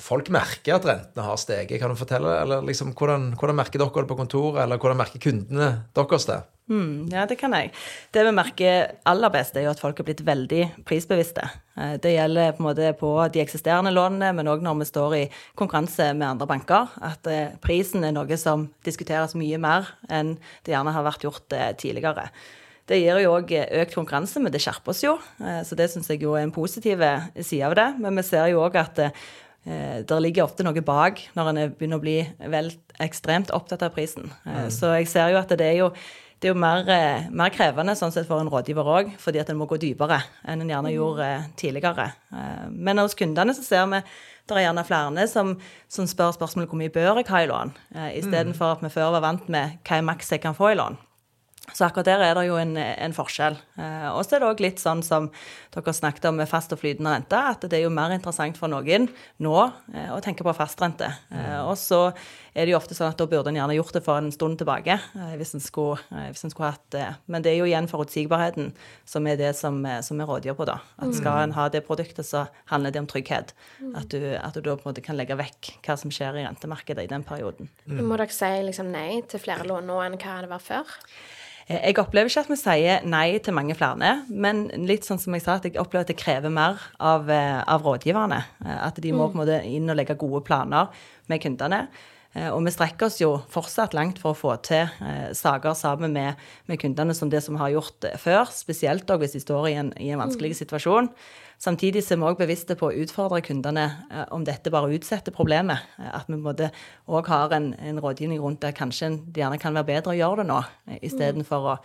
folk 0.00 0.28
merker 0.34 0.76
at 0.76 0.88
rentene 0.88 1.26
har 1.26 1.38
steget, 1.40 1.78
kan 1.80 1.92
du 1.92 1.98
fortelle? 1.98 2.32
Eller 2.42 2.64
liksom, 2.66 2.92
hvordan, 2.98 3.32
hvordan 3.38 3.58
merker 3.60 3.82
dere 3.82 4.02
det 4.02 4.10
på 4.10 4.18
kontoret, 4.18 4.62
eller 4.64 4.80
hvordan 4.80 5.00
merker 5.00 5.22
kundene 5.22 5.70
deres 5.94 6.26
det? 6.30 6.40
Mm, 6.64 7.10
ja, 7.12 7.26
det 7.28 7.36
kan 7.36 7.52
jeg. 7.52 7.74
Det 8.14 8.22
vi 8.24 8.32
merker 8.32 8.94
aller 9.04 9.32
best, 9.32 9.56
er 9.56 9.66
jo 9.66 9.72
at 9.74 9.82
folk 9.82 9.98
er 10.00 10.06
blitt 10.08 10.22
veldig 10.24 10.62
prisbevisste. 10.88 11.44
Eh, 11.76 11.96
Det 12.00 12.14
gjelder 12.14 12.56
på 12.56 12.72
på 12.98 13.32
de 13.32 13.40
eksisterende 13.40 13.92
lånene, 13.92 14.32
men 14.32 14.48
òg 14.48 14.62
når 14.62 14.78
vi 14.78 14.84
står 14.84 15.16
i 15.16 15.30
konkurranse 15.56 16.14
med 16.14 16.28
andre 16.28 16.46
banker. 16.46 16.88
At 17.02 17.26
eh, 17.26 17.52
prisen 17.60 18.04
er 18.04 18.12
noe 18.12 18.36
som 18.36 18.70
diskuteres 18.82 19.34
mye 19.34 19.58
mer 19.58 19.88
enn 20.08 20.38
det 20.64 20.72
gjerne 20.72 20.92
har 20.92 21.04
vært 21.04 21.24
gjort 21.24 21.52
eh, 21.52 21.72
tidligere. 21.76 22.30
Det 22.88 22.98
gir 23.00 23.22
jo 23.22 23.32
òg 23.38 23.54
økt 23.54 23.94
konkurranse, 23.96 24.42
men 24.42 24.52
det 24.52 24.60
skjerper 24.64 24.92
oss 24.92 25.04
jo. 25.04 25.14
Eh, 25.40 25.62
så 25.64 25.78
det 25.78 25.88
syns 25.92 26.10
jeg 26.10 26.20
jo 26.24 26.34
er 26.36 26.44
en 26.44 26.54
positiv 26.54 27.00
side 27.40 27.70
av 27.70 27.76
det. 27.78 27.88
Men 28.02 28.20
vi 28.20 28.26
ser 28.26 28.50
jo 28.52 28.64
òg 28.64 28.76
at 28.80 29.00
det, 29.00 30.18
ligger 30.20 30.44
ofte 30.44 30.60
noe 30.66 30.82
bak 30.84 31.22
når 31.32 31.48
en 31.48 31.60
begynner 31.72 31.96
å 31.96 32.02
bli 32.02 32.18
vel 32.52 32.66
ekstremt 33.00 33.48
opptatt 33.56 33.86
av 33.86 33.94
prisen. 33.94 34.28
Mm. 34.44 34.68
Så 34.68 34.90
jeg 34.92 35.08
ser 35.08 35.32
jo 35.32 35.40
at 35.40 35.54
det 35.56 35.64
er 35.64 35.78
jo 35.78 35.88
det 36.42 36.50
er 36.50 36.52
jo 36.52 36.60
mer, 36.60 36.82
mer, 37.32 37.52
krevende 37.54 37.94
sånn 37.96 38.12
sett 38.12 38.26
for 38.28 38.42
en 38.42 38.50
rådgiver 38.52 38.84
òg, 38.84 39.14
fordi 39.16 39.40
at 39.40 39.48
en 39.48 39.56
må 39.56 39.64
gå 39.70 39.78
dypere 39.80 40.18
enn 40.44 40.60
en 40.60 40.68
gjerne 40.74 40.90
mm. 40.90 40.96
gjorde 40.98 41.28
tidligere. 41.56 42.10
Men 42.68 43.00
hos 43.00 43.16
kundene 43.16 43.54
så 43.56 43.64
ser 43.64 43.88
vi 43.88 44.02
det 44.44 44.58
er 44.58 44.66
gjerne 44.66 44.84
flere 44.84 45.26
som, 45.30 45.54
som 45.88 46.08
spør 46.08 46.34
spørsmålet 46.36 46.68
hvor 46.68 46.80
mye 46.80 46.92
bør 46.92 47.20
jeg 47.22 47.30
ha 47.30 47.40
i 47.40 47.48
lån, 47.48 47.72
eh, 47.96 48.10
istedenfor 48.20 48.66
mm. 48.66 48.76
at 48.76 48.84
vi 48.84 48.92
før 48.92 49.14
var 49.16 49.24
vant 49.24 49.48
med 49.52 49.78
hva 49.86 49.98
er 49.98 50.04
maks 50.04 50.34
jeg 50.34 50.42
kan 50.44 50.56
få 50.56 50.74
i 50.74 50.76
lån. 50.76 50.98
Så 51.72 51.86
akkurat 51.86 52.06
der 52.10 52.20
er 52.20 52.36
det 52.36 52.44
jo 52.44 52.58
en, 52.60 52.76
en 52.76 53.14
forskjell. 53.16 53.56
Eh, 53.80 54.08
og 54.12 54.20
så 54.26 54.36
er 54.36 54.42
det 54.42 54.48
òg 54.50 54.60
litt 54.60 54.82
sånn 54.82 55.00
som 55.02 55.30
dere 55.72 55.94
snakket 55.96 56.28
om 56.28 56.36
med 56.36 56.48
fast 56.50 56.74
og 56.76 56.82
flytende 56.82 57.14
rente, 57.14 57.38
at 57.40 57.64
det 57.64 57.78
er 57.78 57.86
jo 57.86 57.94
mer 57.94 58.12
interessant 58.12 58.58
for 58.60 58.68
noen 58.68 59.08
nå 59.42 59.54
eh, 59.94 60.10
å 60.12 60.20
tenke 60.24 60.44
på 60.44 60.52
fastrente. 60.56 61.08
Eh, 61.32 61.60
og 61.64 61.78
så 61.80 62.10
er 62.54 62.66
det 62.66 62.74
jo 62.74 62.78
ofte 62.78 62.94
sånn 62.94 63.10
at 63.10 63.18
da 63.18 63.26
burde 63.30 63.50
en 63.50 63.56
gjerne 63.58 63.78
gjort 63.78 63.96
det 63.96 64.02
for 64.04 64.20
en 64.20 64.30
stund 64.34 64.60
tilbake, 64.60 64.98
eh, 65.16 65.32
hvis 65.40 65.54
en 65.56 65.64
skulle, 65.64 65.98
eh, 66.12 66.28
skulle 66.36 66.70
hatt 66.74 66.84
det. 66.92 67.06
Men 67.26 67.42
det 67.42 67.54
er 67.54 67.58
jo 67.58 67.68
igjen 67.70 67.88
forutsigbarheten 67.90 68.74
som 69.08 69.26
er 69.26 69.40
det 69.40 69.54
som, 69.56 69.80
eh, 69.86 70.02
som 70.04 70.20
vi 70.20 70.28
rådgjør 70.28 70.58
på, 70.60 70.66
da. 70.68 70.78
At 71.00 71.14
skal 71.16 71.42
en 71.42 71.56
ha 71.56 71.68
det 71.68 71.86
produktet, 71.86 72.28
så 72.28 72.46
handler 72.70 72.92
det 72.92 73.00
om 73.00 73.08
trygghet. 73.08 73.56
At 73.96 74.08
du, 74.08 74.20
at 74.36 74.52
du 74.52 74.60
da 74.60 74.76
på 74.76 74.84
en 74.84 74.92
måte 74.92 75.02
kan 75.02 75.16
legge 75.16 75.36
vekk 75.36 75.80
hva 75.82 75.96
som 75.98 76.10
skjer 76.10 76.36
i 76.36 76.44
rentemarkedet 76.46 77.04
i 77.04 77.10
den 77.10 77.24
perioden. 77.24 77.68
Mm. 77.88 78.04
Må 78.04 78.16
dere 78.16 78.30
si 78.30 78.52
liksom 78.62 78.92
nei 78.92 79.22
til 79.22 79.40
flere 79.40 79.64
lån 79.64 79.88
nå 79.88 79.98
enn 80.04 80.20
hva 80.20 80.40
det 80.44 80.52
var 80.52 80.62
før? 80.62 80.84
Eh, 81.66 81.80
jeg 81.80 81.98
opplever 82.00 82.28
ikke 82.28 82.44
at 82.44 82.50
vi 82.52 82.58
sier 82.60 83.04
nei 83.08 83.26
til 83.44 83.56
mange 83.56 83.76
flere, 83.78 84.16
men 84.28 84.66
litt 84.84 85.06
sånn 85.08 85.20
som 85.20 85.36
jeg 85.36 85.44
sa, 85.44 85.58
at 85.58 85.68
jeg 85.68 85.78
opplever 85.80 86.04
at 86.04 86.12
det 86.12 86.20
krever 86.20 86.52
mer 86.52 86.82
av, 87.00 87.30
eh, 87.32 87.60
av 87.60 87.86
rådgiverne. 87.86 88.40
Eh, 88.64 88.80
at 88.88 89.00
de 89.00 89.12
må 89.12 89.28
mm. 89.28 89.30
på 89.30 89.38
en 89.38 89.42
måte 89.42 89.62
inn 89.68 89.88
og 89.88 89.96
legge 89.98 90.18
gode 90.20 90.44
planer 90.46 90.92
med 91.30 91.42
kundene. 91.44 91.86
Og 92.34 92.64
vi 92.66 92.70
strekker 92.74 93.06
oss 93.06 93.20
jo 93.20 93.28
fortsatt 93.46 93.92
langt 93.94 94.16
for 94.18 94.34
å 94.34 94.34
få 94.34 94.56
til 94.66 94.88
saker 95.38 95.76
sammen 95.78 96.16
med, 96.16 96.40
med 96.66 96.80
kundene 96.82 97.14
som 97.14 97.28
det 97.30 97.44
som 97.44 97.54
vi 97.54 97.60
har 97.60 97.70
gjort 97.76 98.08
før, 98.18 98.50
spesielt 98.50 99.06
hvis 99.06 99.36
de 99.36 99.42
står 99.44 99.68
i 99.70 99.76
en, 99.78 99.92
i 100.02 100.08
en 100.10 100.18
vanskelig 100.18 100.50
mm. 100.50 100.58
situasjon. 100.58 101.12
Samtidig 101.64 102.02
er 102.12 102.18
vi 102.20 102.26
òg 102.28 102.36
bevisste 102.36 102.76
på 102.76 102.90
å 102.90 102.96
utfordre 103.04 103.40
kundene 103.44 103.84
eh, 104.10 104.24
om 104.36 104.44
dette 104.44 104.72
bare 104.72 104.92
utsetter 104.92 105.32
problemet. 105.32 105.86
Eh, 105.96 106.10
at 106.18 106.28
vi 106.28 106.36
òg 106.36 107.30
har 107.32 107.54
en, 107.56 107.70
en, 107.78 108.00
rådgivning 108.04 108.42
rundt 108.42 108.60
der 108.64 108.74
kanskje 108.76 109.14
det 109.24 109.40
gjerne 109.40 109.60
kan 109.62 109.76
være 109.76 109.88
bedre 109.94 110.12
å 110.12 110.18
gjøre 110.18 110.42
det 110.42 110.50
nå, 110.50 110.58
eh, 110.90 110.98
istedenfor 111.08 111.70
å 111.74 111.78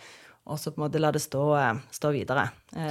også 0.50 0.72
på 0.72 0.80
en 0.80 0.82
måte 0.86 0.98
la 0.98 1.10
det 1.14 1.20
stå, 1.22 1.42
stå, 1.94 2.08
videre. 2.10 2.46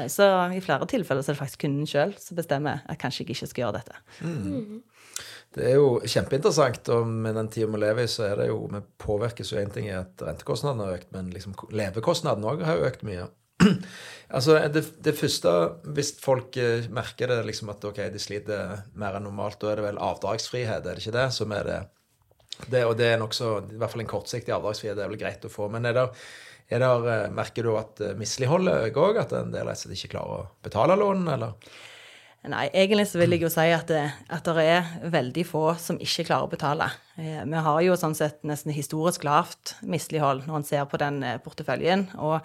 Så 0.08 0.24
i 0.53 0.62
flere 0.63 0.86
tilfeller 0.88 1.25
så 1.25 1.31
er 1.31 1.36
det 1.36 1.39
faktisk 1.41 1.63
kunden 1.65 1.88
sjøl 1.89 2.13
som 2.22 2.38
bestemmer 2.38 2.86
at 2.88 3.00
kanskje 3.01 3.25
jeg 3.25 3.34
ikke 3.34 3.50
skal 3.50 3.63
gjøre 3.63 3.81
dette. 3.81 3.98
Mm. 4.22 4.77
Det 5.58 5.65
er 5.65 5.75
jo 5.75 5.89
kjempeinteressant, 6.05 6.91
og 6.93 7.10
med 7.10 7.36
den 7.36 7.50
tida 7.51 7.67
vi 7.74 7.81
lever 7.81 8.05
i, 8.05 8.12
så 8.13 8.27
er 8.29 8.38
det 8.39 8.48
jo 8.51 8.62
Vi 8.72 8.84
påvirkes 9.01 9.51
jo 9.51 9.60
én 9.60 9.74
ting 9.74 9.89
i 9.89 9.98
at 9.98 10.24
rentekostnadene 10.24 10.88
har 10.88 11.01
økt, 11.01 11.12
men 11.17 11.34
liksom 11.34 11.58
levekostnadene 11.74 12.53
òg 12.53 12.63
har 12.69 12.86
økt 12.86 13.03
mye. 13.10 13.27
altså, 14.36 14.58
det, 14.74 14.84
det, 15.04 15.16
første, 15.18 15.54
hvis 15.96 16.13
folk 16.24 16.58
uh, 16.60 16.89
merker 16.96 17.32
det 17.32 17.39
liksom 17.48 17.72
at 17.74 17.86
ok, 17.89 18.04
de 18.13 18.22
sliter 18.22 18.84
mer 19.00 19.18
enn 19.20 19.28
normalt, 19.28 19.60
da 19.62 19.72
er 19.72 19.82
det 19.82 19.88
vel 19.89 20.04
avdragsfrihet, 20.10 20.84
er 20.84 21.00
det 21.00 21.04
ikke 21.04 21.18
det, 21.18 21.30
som 21.36 21.56
er 21.56 21.70
det? 21.70 21.80
det 22.72 22.84
og 22.88 22.98
det 23.00 23.13
er 23.13 23.20
nokså 23.22 23.54
I 23.72 23.78
hvert 23.80 23.94
fall 23.94 24.04
en 24.04 24.10
kortsiktig 24.10 24.51
avdragsfrihet 24.51 24.98
det 25.00 25.06
er 25.06 25.12
vel 25.13 25.22
greit 25.22 25.46
å 25.48 25.51
få. 25.51 25.70
Men 25.72 25.88
er 25.89 25.98
det, 25.98 26.08
er 26.70 26.84
det, 26.84 26.92
uh, 27.06 27.30
merker 27.36 27.68
du 27.68 27.75
at 27.80 28.04
uh, 28.06 28.16
misligholdet 28.20 28.89
øker 28.89 29.12
òg? 29.12 29.24
At 29.25 29.38
en 29.38 29.56
del 29.56 29.68
rett 29.68 29.80
og 29.80 29.88
slett 29.88 30.00
ikke 30.00 30.16
klarer 30.18 30.44
å 30.44 30.50
betale 30.66 31.00
lånene, 31.00 31.38
eller? 31.38 31.80
Nei, 32.48 32.69
egentlig 32.72 33.03
så 33.10 33.19
vil 33.19 33.34
jeg 33.36 33.41
jo 33.43 33.50
si 33.51 33.65
at 33.75 33.89
det, 33.91 34.03
at 34.31 34.46
det 34.48 34.63
er 34.63 34.86
veldig 35.12 35.43
få 35.43 35.63
som 35.75 35.98
ikke 36.00 36.24
klarer 36.29 36.48
å 36.48 36.51
betale. 36.53 36.86
Eh, 37.19 37.41
vi 37.43 37.63
har 37.65 37.79
jo 37.84 37.97
sånn 37.99 38.13
sett 38.15 38.38
nesten 38.47 38.71
historisk 38.71 39.25
lavt 39.28 39.73
mislighold 39.84 40.45
når 40.47 40.62
en 40.62 40.67
ser 40.69 40.86
på 40.88 41.02
den 41.02 41.17
eh, 41.28 41.36
porteføljen. 41.43 42.06
Og 42.15 42.38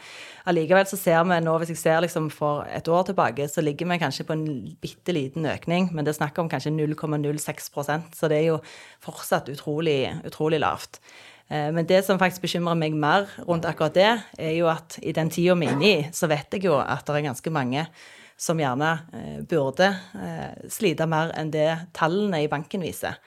allikevel 0.50 0.88
så 0.90 0.98
ser 0.98 1.20
vi 1.30 1.38
nå, 1.46 1.54
hvis 1.62 1.70
jeg 1.76 1.78
ser 1.78 2.02
liksom 2.02 2.26
for 2.34 2.64
et 2.74 2.90
år 2.90 3.06
tilbake, 3.06 3.46
så 3.46 3.62
ligger 3.62 3.92
vi 3.92 4.00
kanskje 4.02 4.26
på 4.26 4.34
en 4.34 4.48
bitte 4.82 5.14
liten 5.14 5.46
økning, 5.52 5.86
men 5.94 6.02
det 6.02 6.16
er 6.16 6.18
snakk 6.18 6.42
om 6.42 6.50
kanskje 6.50 6.74
0,06% 6.74 8.18
så 8.18 8.32
det 8.32 8.40
er 8.40 8.48
jo 8.48 8.58
fortsatt 9.06 9.52
utrolig, 9.54 10.10
utrolig 10.26 10.58
lavt. 10.64 10.98
Eh, 11.46 11.70
men 11.70 11.86
det 11.86 12.02
som 12.02 12.18
faktisk 12.18 12.48
bekymrer 12.48 12.82
meg 12.82 12.98
mer 12.98 13.30
rundt 13.46 13.70
akkurat 13.70 13.94
det, 13.94 14.10
er 14.42 14.58
jo 14.58 14.66
at 14.74 14.98
i 15.06 15.14
den 15.14 15.30
tida 15.30 15.54
vi 15.54 15.70
er 15.70 15.78
inne 15.78 15.90
i, 15.92 15.96
så 16.10 16.26
vet 16.26 16.58
jeg 16.58 16.66
jo 16.66 16.80
at 16.82 17.06
det 17.06 17.20
er 17.20 17.28
ganske 17.30 17.54
mange 17.54 17.86
som 18.36 18.60
gjerne 18.60 18.90
eh, 19.12 19.40
burde 19.48 19.88
eh, 20.18 20.68
slite 20.70 21.06
mer 21.10 21.32
enn 21.38 21.52
det 21.54 21.68
tallene 21.96 22.42
i 22.44 22.50
banken 22.50 22.84
viser. 22.84 23.18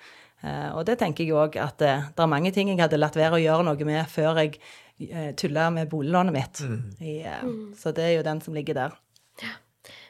Eh, 0.44 0.70
og 0.76 0.86
det 0.90 0.98
tenker 1.02 1.26
jeg 1.26 1.38
òg 1.38 1.58
at 1.62 1.80
det 1.82 2.24
er 2.24 2.32
mange 2.32 2.52
ting 2.56 2.72
jeg 2.72 2.82
hadde 2.82 3.00
latt 3.00 3.18
være 3.18 3.40
å 3.40 3.44
gjøre 3.44 3.68
noe 3.70 3.88
med 3.88 4.12
før 4.12 4.44
jeg 4.44 4.60
tulla 5.38 5.68
med 5.70 5.92
boliglånet 5.92 6.34
mitt. 6.34 6.60
Mm. 6.66 6.78
I, 7.06 7.12
så 7.78 7.92
det 7.94 8.06
er 8.08 8.16
jo 8.16 8.26
den 8.26 8.40
som 8.42 8.56
ligger 8.58 8.74
der. 8.74 8.96
Ja. 9.44 9.52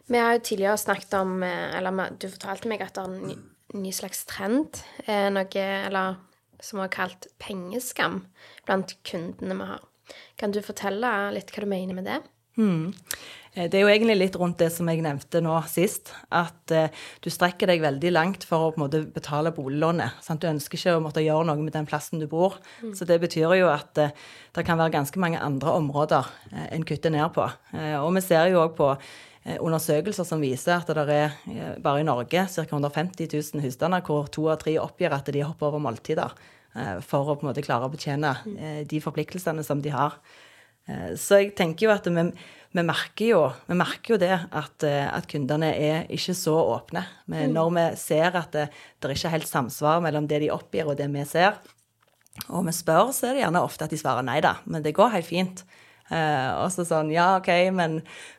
Vi 0.08 0.22
har 0.24 0.38
jo 0.38 0.46
tidligere 0.48 0.80
snakket 0.80 1.18
om 1.20 1.42
Eller 1.44 2.14
du 2.16 2.30
fortalte 2.32 2.72
meg 2.72 2.86
at 2.86 2.96
det 2.96 3.04
er 3.04 3.10
en 3.12 3.28
ny, 3.28 3.36
ny 3.76 3.92
slags 3.92 4.24
trend. 4.30 4.80
Noe 5.04 5.66
eller, 5.90 6.22
som 6.64 6.80
er 6.80 6.94
kalt 6.96 7.28
pengeskam 7.44 8.22
blant 8.64 8.96
kundene 9.04 9.60
vi 9.60 9.68
har. 9.74 9.84
Kan 10.40 10.56
du 10.56 10.62
fortelle 10.64 11.12
litt 11.36 11.52
hva 11.52 11.68
du 11.68 11.72
mener 11.76 12.00
med 12.00 12.08
det? 12.08 12.22
Mm. 12.58 12.94
Eh, 13.58 13.65
det 13.70 13.80
er 13.80 13.86
jo 13.86 13.91
egentlig 13.91 14.17
litt 14.17 14.38
rundt 14.39 14.60
det 14.62 14.70
som 14.74 14.88
jeg 14.89 15.02
nevnte 15.06 15.41
nå 15.43 15.56
sist, 15.70 16.13
at 16.34 16.74
eh, 16.76 16.93
du 17.24 17.30
strekker 17.34 17.70
deg 17.72 17.84
veldig 17.84 18.13
langt 18.13 18.46
for 18.48 18.67
å 18.67 18.72
på 18.74 18.80
en 18.80 18.86
måte 18.86 19.04
betale 19.13 19.54
boliglånet. 19.56 20.20
Sant? 20.24 20.43
Du 20.43 20.50
ønsker 20.50 20.80
ikke 20.80 20.98
å 20.98 21.04
måtte 21.04 21.26
gjøre 21.26 21.48
noe 21.50 21.62
med 21.62 21.74
den 21.76 21.88
plassen 21.89 22.22
du 22.22 22.28
bor. 22.30 22.60
Mm. 22.84 22.93
Så 22.98 23.08
det 23.10 23.20
betyr 23.24 23.58
jo 23.58 23.72
at 23.72 24.02
eh, 24.02 24.13
det 24.56 24.65
kan 24.67 24.80
være 24.80 24.96
ganske 24.98 25.22
mange 25.22 25.41
andre 25.41 25.74
områder 25.80 26.30
en 26.72 26.86
kutter 26.88 27.13
ned 27.13 27.30
på. 27.36 27.43
Og 28.02 28.08
vi 28.15 28.24
ser 28.26 28.48
jo 28.50 28.63
òg 28.63 28.72
på 28.78 28.88
undersøkelser 29.46 30.26
som 30.26 30.41
viser 30.41 30.80
at 30.80 30.89
det 30.89 31.04
er 31.13 31.78
bare 31.84 32.02
i 32.02 32.08
Norge 32.08 32.48
ca. 32.50 32.63
150 32.65 33.30
000 33.30 33.62
husstander 33.63 34.02
hvor 34.08 34.32
to 34.34 34.48
av 34.50 34.58
tre 34.63 34.74
oppgir 34.82 35.13
at 35.13 35.30
de 35.30 35.43
hopper 35.46 35.70
over 35.70 35.84
måltider 35.84 36.34
for 37.06 37.30
å 37.30 37.38
på 37.38 37.46
en 37.46 37.52
måte 37.52 37.63
klare 37.63 37.86
å 37.86 37.93
betjene 37.93 38.34
mm. 38.41 38.58
de 38.89 39.04
forpliktelsene 39.04 39.63
som 39.67 39.84
de 39.84 39.93
har. 39.93 40.17
Så 41.19 41.41
jeg 41.41 41.52
tenker 41.58 41.88
jo 41.88 41.91
at 41.91 42.06
vi 42.08 42.30
vi 42.78 42.84
merker 42.86 43.32
jo, 43.32 43.41
vi 43.67 43.78
merker 43.78 44.13
jo 44.13 44.19
det 44.21 44.34
at, 44.36 44.86
eh, 44.86 45.08
at, 45.08 45.26
kundene 45.30 45.71
er 45.73 46.06
ikke 46.13 46.36
så 46.38 46.54
åpne. 46.76 47.04
Men 47.32 47.50
mm. 47.50 47.56
når 47.56 47.73
vi 47.78 47.88
ser 48.02 48.38
at 48.38 48.54
det, 48.54 48.67
det 49.00 49.10
er 49.10 49.15
ikke 49.15 49.34
helt 49.34 49.50
samsvar 49.50 50.04
mellom 50.04 50.28
det 50.30 50.43
de 50.43 50.54
oppgir 50.54 50.89
og 50.89 51.00
det 51.00 51.10
vi 51.13 51.26
ser, 51.30 51.58
og 52.54 52.67
vi 52.67 52.76
spør, 52.76 53.12
så 53.15 53.30
er 53.30 53.38
det 53.38 53.45
gjerne 53.45 53.65
ofte 53.65 53.88
at 53.88 53.93
de 53.93 53.97
svarer 53.97 54.26
nei 54.26 54.38
da, 54.45 54.60
men 54.69 54.86
det 54.86 54.95
går 54.97 55.15
helt 55.15 55.30
fint. 55.30 55.65
Uh, 56.08 56.62
og 56.62 56.69
så 56.71 56.86
sånn 56.88 57.10
Ja, 57.12 57.34
OK, 57.36 57.50
men, 57.76 57.97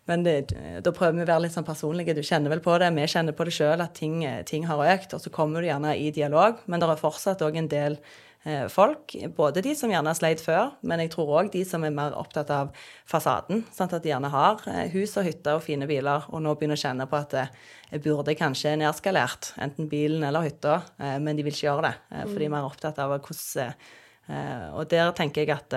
men 0.08 0.22
det, 0.24 0.54
da 0.80 0.92
prøver 0.94 1.18
vi 1.18 1.24
å 1.26 1.28
være 1.28 1.42
litt 1.44 1.52
sånn 1.52 1.66
personlige. 1.66 2.14
Du 2.16 2.22
kjenner 2.24 2.54
vel 2.54 2.62
på 2.64 2.78
det, 2.80 2.88
vi 2.96 3.04
kjenner 3.11 3.37
på 3.37 3.44
det 3.44 3.52
sjøl 3.58 3.82
at 3.84 3.92
ting, 3.98 4.22
ting, 4.48 4.64
har 4.70 4.80
økt. 4.94 5.12
Og 5.12 5.20
så 5.20 5.32
kommer 5.34 5.61
du 5.61 5.68
gjerne 5.68 5.92
i 5.98 6.08
dialog, 6.14 6.62
men 6.64 6.80
det 6.80 6.88
er 6.88 7.02
fortsatt 7.02 7.44
òg 7.44 7.58
en 7.61 7.68
del 7.68 7.98
Eh, 7.98 8.27
folk. 8.70 9.14
Både 9.37 9.62
de 9.64 9.74
som 9.77 9.90
gjerne 9.90 10.12
har 10.12 10.16
sleit 10.16 10.42
før, 10.42 10.70
men 10.87 11.03
jeg 11.03 11.12
tror 11.12 11.33
òg 11.40 11.51
de 11.53 11.64
som 11.66 11.85
er 11.85 11.94
mer 11.94 12.14
opptatt 12.16 12.51
av 12.55 12.70
fasaden. 13.09 13.64
Sånn 13.74 13.90
at 13.90 14.05
de 14.05 14.12
gjerne 14.12 14.31
har 14.33 14.62
eh, 14.70 14.87
hus 14.94 15.16
og 15.18 15.27
hytter 15.27 15.59
og 15.59 15.64
fine 15.64 15.88
biler, 15.90 16.29
og 16.31 16.42
nå 16.44 16.55
begynner 16.57 16.79
å 16.79 16.83
kjenne 16.83 17.09
på 17.11 17.18
at 17.18 17.35
eh, 17.38 17.51
jeg 17.90 18.05
burde 18.05 18.37
kanskje 18.38 18.77
nedskalert 18.81 19.53
enten 19.61 19.88
bilen 19.90 20.24
eller 20.29 20.44
hytta, 20.44 20.81
men 21.24 21.38
de 21.38 21.44
vil 21.46 21.55
ikke 21.55 21.66
gjøre 21.66 21.88
det. 21.88 21.92
For 22.18 22.37
de 22.37 22.44
er 22.44 22.53
mer 22.53 22.66
opptatt 22.68 22.98
av 23.01 23.14
hvordan 23.14 24.74
Og 24.77 24.90
der 24.90 25.12
tenker 25.16 25.40
jeg 25.40 25.55
at 25.55 25.77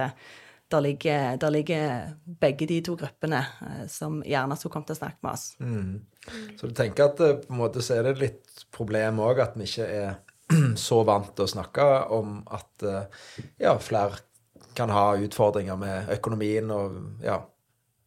der 0.72 0.84
ligger, 0.84 1.38
der 1.40 1.50
ligger, 1.56 2.12
begge 2.42 2.68
de 2.68 2.82
to 2.84 2.98
gruppene 3.00 3.46
som 3.88 4.20
gjerne 4.28 4.58
skulle 4.60 4.74
kommet 4.74 4.92
til 4.92 4.98
å 4.98 5.00
snakke 5.00 5.24
med 5.24 5.32
oss. 5.32 5.46
Mm. 5.64 6.58
Så 6.60 6.68
du 6.68 6.76
tenker 6.76 7.08
at 7.08 7.18
på 7.20 7.48
en 7.48 7.62
måte 7.62 7.80
så 7.80 7.96
er 7.96 8.10
det 8.10 8.20
litt 8.20 8.66
problem 8.76 9.24
òg 9.24 9.40
at 9.44 9.56
vi 9.56 9.72
ikke 9.72 9.88
er 9.88 10.20
så 10.88 11.02
vant 11.08 11.32
til 11.36 11.48
å 11.48 11.54
snakke 11.54 11.88
om 12.16 12.42
at 12.52 12.86
eh, 12.88 13.24
ja, 13.62 13.78
flere 13.82 14.20
kan 14.78 14.92
ha 14.94 15.12
utfordringer 15.20 15.80
med 15.80 16.12
økonomien 16.18 16.70
og 16.76 17.24
ja. 17.26 17.42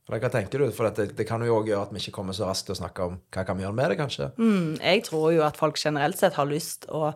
Hva 0.04 0.28
tenker 0.28 0.60
du? 0.60 0.66
For 0.76 0.92
det, 0.92 1.14
det 1.16 1.24
kan 1.24 1.40
jo 1.40 1.54
òg 1.56 1.70
gjøre 1.70 1.86
at 1.86 1.92
vi 1.94 2.02
ikke 2.02 2.18
kommer 2.18 2.36
så 2.36 2.44
raskt 2.44 2.66
til 2.68 2.74
å 2.74 2.80
snakke 2.82 3.06
om 3.08 3.14
hva 3.32 3.44
kan 3.48 3.56
vi 3.56 3.64
gjøre 3.64 3.76
med 3.78 3.88
det, 3.88 3.96
kanskje? 4.02 4.26
Mm, 4.36 4.74
jeg 4.76 5.04
tror 5.06 5.30
jo 5.32 5.44
at 5.46 5.56
folk 5.56 5.80
generelt 5.80 6.20
sett 6.20 6.36
har 6.36 6.48
lyst 6.50 6.84
å 6.92 7.14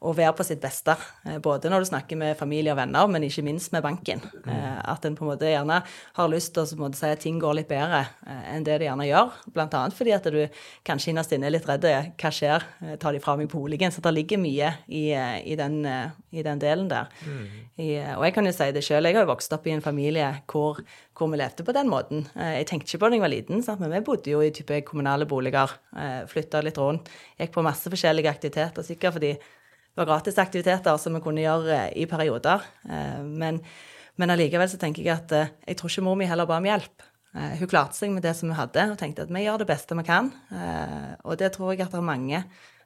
å 0.00 0.12
være 0.16 0.32
på 0.36 0.44
sitt 0.46 0.60
beste. 0.62 0.94
Eh, 1.28 1.36
både 1.42 1.70
når 1.70 1.84
du 1.84 1.90
snakker 1.90 2.18
med 2.18 2.38
familie 2.38 2.72
og 2.72 2.78
venner, 2.80 3.08
men 3.10 3.26
ikke 3.26 3.44
minst 3.44 3.72
med 3.74 3.84
banken. 3.84 4.22
Mm. 4.40 4.48
at 4.90 5.04
en 5.04 5.14
på 5.16 5.24
en 5.24 5.30
måte 5.30 5.48
gjerne 5.48 5.76
har 6.16 6.30
lyst 6.32 6.54
til 6.54 6.64
å 6.64 6.88
si 6.96 7.08
at 7.08 7.20
ting 7.20 7.38
går 7.40 7.58
litt 7.58 7.68
bedre 7.68 8.00
eh, 8.26 8.54
enn 8.54 8.64
det 8.64 8.78
det 8.80 8.88
gjerne 8.88 9.08
gjør. 9.08 9.34
Blant 9.52 9.76
annet 9.76 9.96
fordi 9.96 10.14
at 10.16 10.24
du 10.32 10.40
kanskje 10.86 11.12
innerst 11.12 11.34
inne 11.36 11.50
er 11.50 11.54
litt 11.54 11.68
redd. 11.68 11.84
Hva 12.20 12.32
skjer? 12.32 12.64
Tar 13.00 13.16
de 13.16 13.20
fra 13.22 13.36
meg 13.36 13.50
boligen? 13.52 13.92
Så 13.92 14.02
det 14.04 14.14
ligger 14.16 14.40
mye 14.40 14.72
i, 14.88 15.04
i, 15.12 15.56
den, 15.58 15.82
i 15.84 16.44
den, 16.46 16.62
delen 16.62 16.88
der. 16.90 17.12
Mm. 17.26 17.44
I, 17.76 17.88
og 18.16 18.24
jeg 18.26 18.36
kan 18.36 18.48
jo 18.48 18.56
si 18.56 18.70
det 18.76 18.84
sjøl, 18.86 19.08
jeg 19.08 19.18
har 19.18 19.26
jo 19.26 19.32
vokst 19.32 19.52
opp 19.56 19.68
i 19.68 19.74
en 19.74 19.84
familie 19.84 20.32
hvor, 20.50 20.80
hvor, 21.16 21.30
vi 21.32 21.40
levde 21.40 21.66
på 21.66 21.76
den 21.76 21.92
måten. 21.92 22.26
Jeg 22.34 22.68
tenkte 22.70 22.88
ikke 22.88 23.04
på 23.04 23.10
det 23.10 23.18
da 23.18 23.20
jeg 23.20 23.26
var 23.26 23.34
liten, 23.36 23.64
sant? 23.66 23.84
men 23.84 23.92
vi 23.92 24.04
bodde 24.06 24.32
jo 24.32 24.42
i 24.44 24.52
type 24.54 24.82
kommunale 24.88 25.28
boliger. 25.28 25.76
Flytta 26.30 26.64
litt 26.64 26.80
rundt. 26.80 27.10
Gikk 27.40 27.54
på 27.54 27.64
masse 27.66 27.92
forskjellige 27.92 28.32
aktiviteter, 28.32 28.86
sikkert 28.86 29.18
fordi 29.18 29.34
det 30.00 30.06
var 30.06 30.20
gratisaktiviteter 30.20 30.96
som 30.96 31.16
vi 31.16 31.20
kunne 31.24 31.44
gjøre 31.44 31.76
eh, 31.76 31.94
i 32.02 32.06
perioder. 32.08 32.64
Eh, 32.88 33.20
men, 33.24 33.60
men 34.16 34.32
allikevel 34.32 34.70
så 34.70 34.80
tenker 34.80 35.04
jeg 35.04 35.12
at 35.12 35.34
eh, 35.36 35.50
jeg 35.68 35.80
tror 35.80 35.92
ikke 35.92 36.04
mor 36.06 36.16
mi 36.16 36.28
heller 36.30 36.48
ba 36.48 36.60
om 36.60 36.68
hjelp. 36.68 37.06
Hun 37.30 37.68
klarte 37.70 37.94
seg 37.94 38.10
med 38.10 38.24
det 38.26 38.32
som 38.34 38.48
hun 38.50 38.58
hadde, 38.58 38.88
og 38.90 38.96
tenkte 38.98 39.22
at 39.22 39.30
vi 39.30 39.44
gjør 39.44 39.60
det 39.60 39.68
beste 39.68 39.94
vi 39.94 40.02
kan. 40.02 40.32
Og 41.22 41.36
det 41.38 41.52
tror 41.54 41.68
jeg 41.70 41.84
at 41.84 41.92
det 41.92 42.00
er 42.00 42.08
mange 42.08 42.40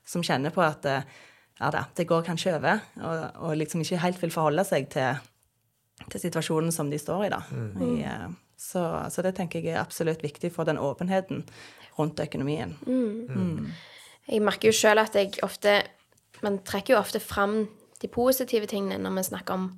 som 0.05 0.21
kjenner 0.27 0.53
på 0.53 0.61
at 0.61 0.85
ja 0.85 1.71
da, 1.73 1.87
det 1.97 2.05
går 2.11 2.27
kanskje 2.27 2.53
over, 2.59 2.83
og, 3.01 3.23
og 3.47 3.55
liksom 3.57 3.81
ikke 3.81 4.03
helt 4.03 4.21
vil 4.21 4.35
forholde 4.35 4.67
seg 4.69 4.91
til, 4.93 5.17
til 6.13 6.25
situasjonen 6.27 6.77
som 6.77 6.93
de 6.93 7.01
står 7.01 7.25
i, 7.25 7.33
da. 7.33 7.41
Mm. 7.57 7.81
I, 7.89 7.97
så, 8.61 8.85
så, 9.09 9.25
det 9.25 9.33
tenker 9.39 9.65
jeg 9.65 9.79
er 9.79 9.81
absolutt 9.81 10.21
viktig 10.27 10.53
for 10.53 10.69
den 10.69 10.77
åpenheten 10.77 11.41
rundt 11.97 12.21
økonomien. 12.21 12.77
Mm. 12.85 13.25
Mm. 13.33 13.73
Jeg 14.29 14.45
merker 14.45 14.69
jo 14.69 14.77
sjøl 14.77 15.01
at 15.01 15.17
jeg 15.17 15.41
ofte 15.47 15.79
man 16.45 16.61
trekker 16.67 16.95
jo 16.95 17.01
ofte 17.01 17.23
fram 17.23 17.65
de 18.03 18.11
positive 18.13 18.69
tingene 18.71 19.01
når 19.01 19.19
vi 19.19 19.29
snakker 19.31 19.57
om 19.57 19.71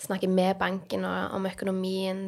snakker 0.00 0.30
med 0.32 0.56
banken 0.60 1.04
og 1.04 1.34
om 1.36 1.46
økonomien 1.48 2.22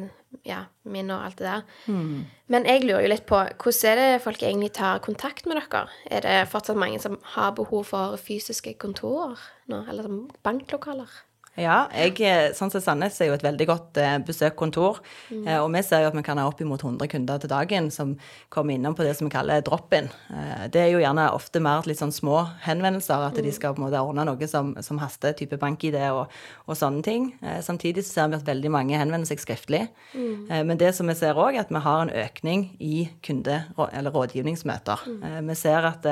ja, 0.45 0.63
min 0.89 1.11
og 1.13 1.25
alt 1.25 1.39
det 1.39 1.47
der. 1.47 1.63
Mm. 1.89 2.25
Men 2.53 2.67
jeg 2.69 2.83
lurer 2.85 3.05
jo 3.05 3.11
litt 3.11 3.25
på 3.29 3.39
hvordan 3.39 3.89
er 3.91 4.01
det 4.01 4.23
folk 4.23 4.43
egentlig 4.45 4.73
tar 4.77 5.01
kontakt 5.05 5.47
med 5.49 5.59
dere? 5.59 5.87
Er 6.05 6.25
det 6.25 6.49
fortsatt 6.51 6.79
mange 6.79 7.01
som 7.01 7.19
har 7.35 7.53
behov 7.57 7.85
for 7.89 8.17
fysiske 8.21 8.75
kontorer 8.81 9.41
nå, 9.71 9.83
eller 9.89 10.09
banklokaler? 10.45 11.09
Ja, 11.53 11.83
jeg, 11.93 12.17
eh, 12.25 12.47
sånn 12.57 12.71
som 12.73 12.81
Sandnes 12.81 13.19
er 13.21 13.27
jo 13.29 13.35
et 13.35 13.43
veldig 13.45 13.65
godt 13.69 13.97
eh, 14.01 14.15
besøkkontor. 14.25 14.97
Mm. 15.29 15.43
Eh, 15.45 15.59
og 15.61 15.67
vi 15.75 15.83
ser 15.85 16.01
jo 16.01 16.07
at 16.09 16.15
vi 16.17 16.23
kan 16.25 16.39
ha 16.41 16.47
oppimot 16.49 16.81
100 16.81 17.05
kunder 17.11 17.41
til 17.43 17.51
dagen 17.51 17.91
som 17.93 18.15
kommer 18.49 18.73
innom 18.73 18.95
på 18.97 19.05
det 19.05 19.11
som 19.19 19.27
vi 19.27 19.33
kaller 19.35 19.61
drop-in. 19.61 20.09
Eh, 20.33 20.63
det 20.73 20.81
er 20.81 20.89
jo 20.89 21.03
gjerne 21.03 21.27
ofte 21.29 21.61
mer 21.61 21.85
litt 21.85 22.01
sånn 22.01 22.15
små 22.15 22.39
henvendelser, 22.65 23.27
at 23.27 23.37
mm. 23.37 23.43
de 23.45 23.53
skal 23.53 23.75
på 23.77 23.83
en 23.83 23.85
måte 23.85 24.01
ordne 24.01 24.25
noe 24.25 24.49
som, 24.49 24.71
som 24.81 25.01
haster, 25.03 25.35
type 25.37 25.59
bank-ID 25.61 25.99
og, 26.07 26.33
og, 26.65 26.73
sånne 26.79 27.05
ting. 27.05 27.29
Eh, 27.45 27.61
samtidig 27.61 28.01
så 28.07 28.15
ser 28.15 28.33
vi 28.33 28.41
at 28.41 28.49
veldig 28.49 28.73
mange 28.73 28.97
henvender 28.97 29.29
seg 29.29 29.45
skriftlig. 29.45 29.83
Mm. 30.17 30.49
Eh, 30.49 30.65
men 30.71 30.81
det 30.81 30.89
som 30.97 31.11
vi 31.11 31.17
ser 31.21 31.37
òg, 31.37 31.53
er 31.53 31.67
at 31.67 31.75
vi 31.75 31.83
har 31.85 32.01
en 32.07 32.15
økning 32.23 32.65
i 32.81 33.05
kunde- 33.21 33.61
eller 33.93 34.09
rådgivningsmøter. 34.13 35.05
Mm. 35.05 35.47
vi 35.47 35.55
ser 35.57 35.85
at 35.85 36.05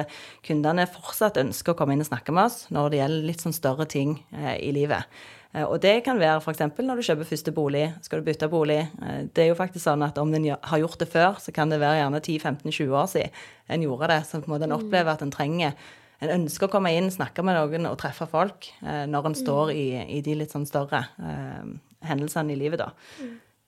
kundene 0.46 0.86
fortsatt 0.90 1.42
ønsker 1.42 1.74
å 1.74 1.78
komme 1.80 1.96
inn 1.96 2.04
og 2.04 2.10
snakke 2.12 2.34
med 2.36 2.46
oss 2.46 2.68
når 2.70 2.92
det 2.92 3.02
gjelder 3.02 3.30
litt 3.32 3.42
sånn 3.42 3.56
større 3.56 3.88
ting 3.90 4.20
i 4.38 4.72
livet. 4.76 5.10
Eh, 5.54 5.66
og 5.66 5.80
det 5.84 6.00
kan 6.06 6.20
være 6.20 6.40
f.eks. 6.42 6.64
når 6.80 7.00
du 7.00 7.06
kjøper 7.06 7.28
første 7.28 7.54
bolig, 7.56 7.86
skal 8.06 8.22
du 8.22 8.28
bytte 8.28 8.50
bolig. 8.52 8.82
Eh, 9.04 9.24
det 9.28 9.46
er 9.46 9.50
jo 9.52 9.58
faktisk 9.60 9.84
sånn 9.86 10.06
at 10.06 10.20
om 10.22 10.32
en 10.34 10.52
har 10.56 10.84
gjort 10.84 11.02
det 11.02 11.10
før, 11.12 11.40
så 11.44 11.54
kan 11.56 11.72
det 11.72 11.82
være 11.82 12.02
gjerne 12.02 12.22
10-15-20 12.22 12.96
år 13.02 13.10
siden 13.12 13.42
en 13.72 13.88
gjorde 13.88 14.12
det. 14.14 14.22
Så 14.28 14.40
på 14.40 14.50
en 14.50 14.56
måte 14.56 14.70
en 14.70 14.78
opplever 14.78 15.16
at 15.16 15.26
en 15.26 15.34
trenger 15.34 15.76
En 16.22 16.30
ønsker 16.30 16.68
å 16.68 16.70
komme 16.70 16.92
inn, 16.94 17.08
snakke 17.10 17.42
med 17.42 17.56
noen 17.58 17.88
og 17.90 17.96
treffe 17.98 18.28
folk 18.30 18.68
eh, 18.86 19.08
når 19.10 19.32
en 19.32 19.36
står 19.40 19.72
i, 19.74 19.86
i, 20.06 20.20
de 20.22 20.36
litt 20.38 20.52
sånn 20.54 20.68
større 20.70 21.00
eh, 21.18 21.64
hendelsene 22.06 22.54
i 22.54 22.60
livet, 22.60 22.78
da. 22.78 22.92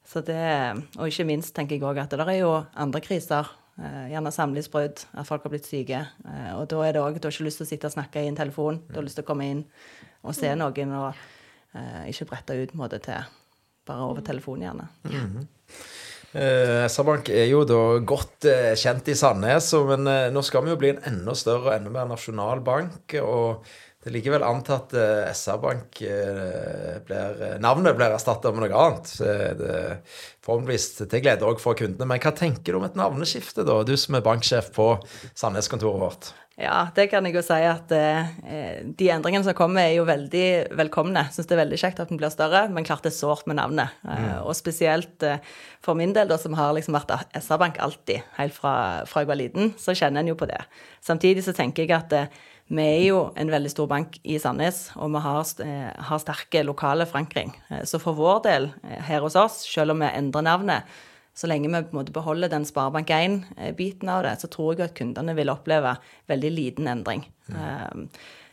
Så 0.05 0.21
det, 0.21 0.37
og 0.99 1.09
ikke 1.09 1.25
minst 1.25 1.55
tenker 1.57 1.79
jeg 1.79 1.87
òg 1.89 2.03
at 2.03 2.13
det 2.13 2.19
der 2.21 2.29
er 2.29 2.39
jo 2.43 2.53
andre 2.77 3.01
kriser. 3.01 3.49
Gjerne 3.73 4.29
samlivsbrudd, 4.29 5.01
at 5.17 5.25
folk 5.25 5.47
har 5.47 5.55
blitt 5.55 5.65
syke. 5.65 6.03
Og 6.59 6.67
da 6.69 6.85
er 6.85 6.93
det 6.93 7.01
òg 7.01 7.17
Du 7.17 7.25
har 7.25 7.33
ikke 7.33 7.47
lyst 7.49 7.63
til 7.63 7.65
å 7.65 7.71
sitte 7.71 7.89
og 7.89 7.95
snakke 7.95 8.21
i 8.21 8.29
en 8.29 8.37
telefon. 8.37 8.83
Du 8.85 8.99
har 8.99 9.07
lyst 9.07 9.17
til 9.17 9.25
å 9.25 9.31
komme 9.31 9.49
inn 9.49 9.63
og 10.21 10.37
se 10.37 10.53
noen. 10.53 10.93
og 10.93 11.23
Eh, 11.73 12.09
ikke 12.11 12.29
bretta 12.29 12.57
ut 12.57 12.75
måte 12.77 13.01
til 13.03 13.29
bare 13.87 14.07
over 14.07 14.21
telefon, 14.21 14.61
gjerne. 14.61 14.87
Mm 15.03 15.13
-hmm. 15.13 15.47
Eh, 16.33 16.89
SR-Bank 16.89 17.29
er 17.29 17.45
jo 17.45 17.63
da 17.63 17.99
godt 17.99 18.45
eh, 18.49 18.73
kjent 18.75 19.07
i 19.07 19.15
Sandnes, 19.15 19.73
men 19.85 20.07
eh, 20.07 20.31
nå 20.33 20.41
skal 20.41 20.63
vi 20.65 20.71
jo 20.71 20.79
bli 20.81 20.89
en 20.89 21.03
enda 21.05 21.35
større 21.37 21.67
og 21.67 21.75
enda 21.75 21.89
mer 21.93 22.07
nasjonal 22.09 22.63
bank. 22.65 23.13
og 23.21 23.65
det 24.03 24.09
er 24.09 24.15
likevel 24.17 24.43
antatt 24.43 24.91
at 24.91 24.97
eh, 24.99 25.31
SR-Bank 25.31 26.01
eh, 26.01 26.97
blir 27.05 27.59
Navnet 27.63 27.95
blir 27.95 28.11
erstatta 28.11 28.51
med 28.51 28.65
noe 28.65 28.81
annet. 28.81 29.13
Det, 29.59 29.77
forhåpentligvis 30.43 30.87
til 31.05 31.21
glede 31.23 31.45
òg 31.47 31.61
for 31.63 31.77
kundene. 31.79 32.09
Men 32.09 32.19
hva 32.19 32.33
tenker 32.35 32.73
du 32.73 32.81
om 32.81 32.83
et 32.83 32.97
navneskifte, 32.99 33.63
da, 33.63 33.77
du 33.87 33.95
som 33.95 34.17
er 34.17 34.25
banksjef 34.25 34.73
på 34.75 34.89
Sandnes-kontoret 35.39 36.01
vårt? 36.01 36.33
Ja, 36.53 36.83
det 36.93 37.07
kan 37.09 37.25
jeg 37.25 37.33
jo 37.33 37.41
si 37.41 37.55
at 37.65 37.89
eh, 37.97 38.27
de 38.85 39.07
endringene 39.09 39.41
som 39.45 39.55
kommer, 39.57 39.87
er 39.87 39.95
jo 39.95 40.05
veldig 40.05 40.75
velkomne. 40.77 41.25
Syns 41.33 41.47
det 41.49 41.55
er 41.55 41.63
veldig 41.63 41.79
kjekt 41.81 42.01
at 42.03 42.11
den 42.11 42.19
blir 42.21 42.29
større, 42.29 42.67
men 42.69 42.85
klart 42.85 43.01
det 43.01 43.09
er 43.09 43.17
sårt 43.17 43.47
med 43.49 43.57
navnet. 43.57 43.95
Eh, 44.05 44.19
mm. 44.21 44.43
og 44.45 44.53
spesielt 44.57 45.25
eh, 45.25 45.41
for 45.81 45.97
min 45.97 46.13
del, 46.13 46.29
da, 46.29 46.37
som 46.37 46.53
har 46.57 46.75
liksom 46.77 46.93
vært 46.93 47.15
SR-bank 47.39 47.79
alltid, 47.81 48.21
helt 48.37 48.53
fra, 48.53 48.73
fra, 49.09 49.23
jeg 49.23 49.31
var 49.31 49.39
liten, 49.39 49.73
så 49.81 49.95
kjenner 49.97 50.21
en 50.21 50.29
jo 50.29 50.37
på 50.37 50.49
det. 50.49 50.61
Samtidig 51.01 51.41
så 51.47 51.55
tenker 51.57 51.87
jeg 51.87 51.95
at 51.97 52.13
eh, 52.19 52.43
vi 52.69 52.85
er 52.85 53.01
jo 53.07 53.23
en 53.33 53.51
veldig 53.51 53.71
stor 53.73 53.89
bank 53.89 54.19
i 54.21 54.37
Sandnes, 54.39 54.91
og 54.93 55.09
vi 55.15 55.23
har, 55.25 55.49
eh, 55.65 55.89
har 56.05 56.21
sterke 56.21 56.61
lokale 56.63 57.09
forankring. 57.09 57.49
Eh, 57.71 57.81
så 57.89 57.97
for 58.01 58.13
vår 58.13 58.45
del 58.45 58.69
her 59.09 59.25
hos 59.25 59.39
oss, 59.41 59.63
selv 59.65 59.97
om 59.97 60.05
vi 60.05 60.13
endrer 60.13 60.45
navnet, 60.45 60.93
så 61.33 61.49
lenge 61.49 61.69
vi 61.69 61.81
på 61.81 61.95
en 61.95 61.99
måte 61.99 62.13
beholder 62.13 62.51
den 62.51 62.65
Sparebank1-biten 62.67 64.09
av 64.09 64.23
det, 64.25 64.35
så 64.41 64.49
tror 64.51 64.75
jeg 64.75 64.85
at 64.85 64.97
kundene 64.97 65.33
vil 65.37 65.51
oppleve 65.53 65.95
veldig 66.29 66.51
liten 66.53 66.89
endring. 66.91 67.25
Mm. 67.49 68.07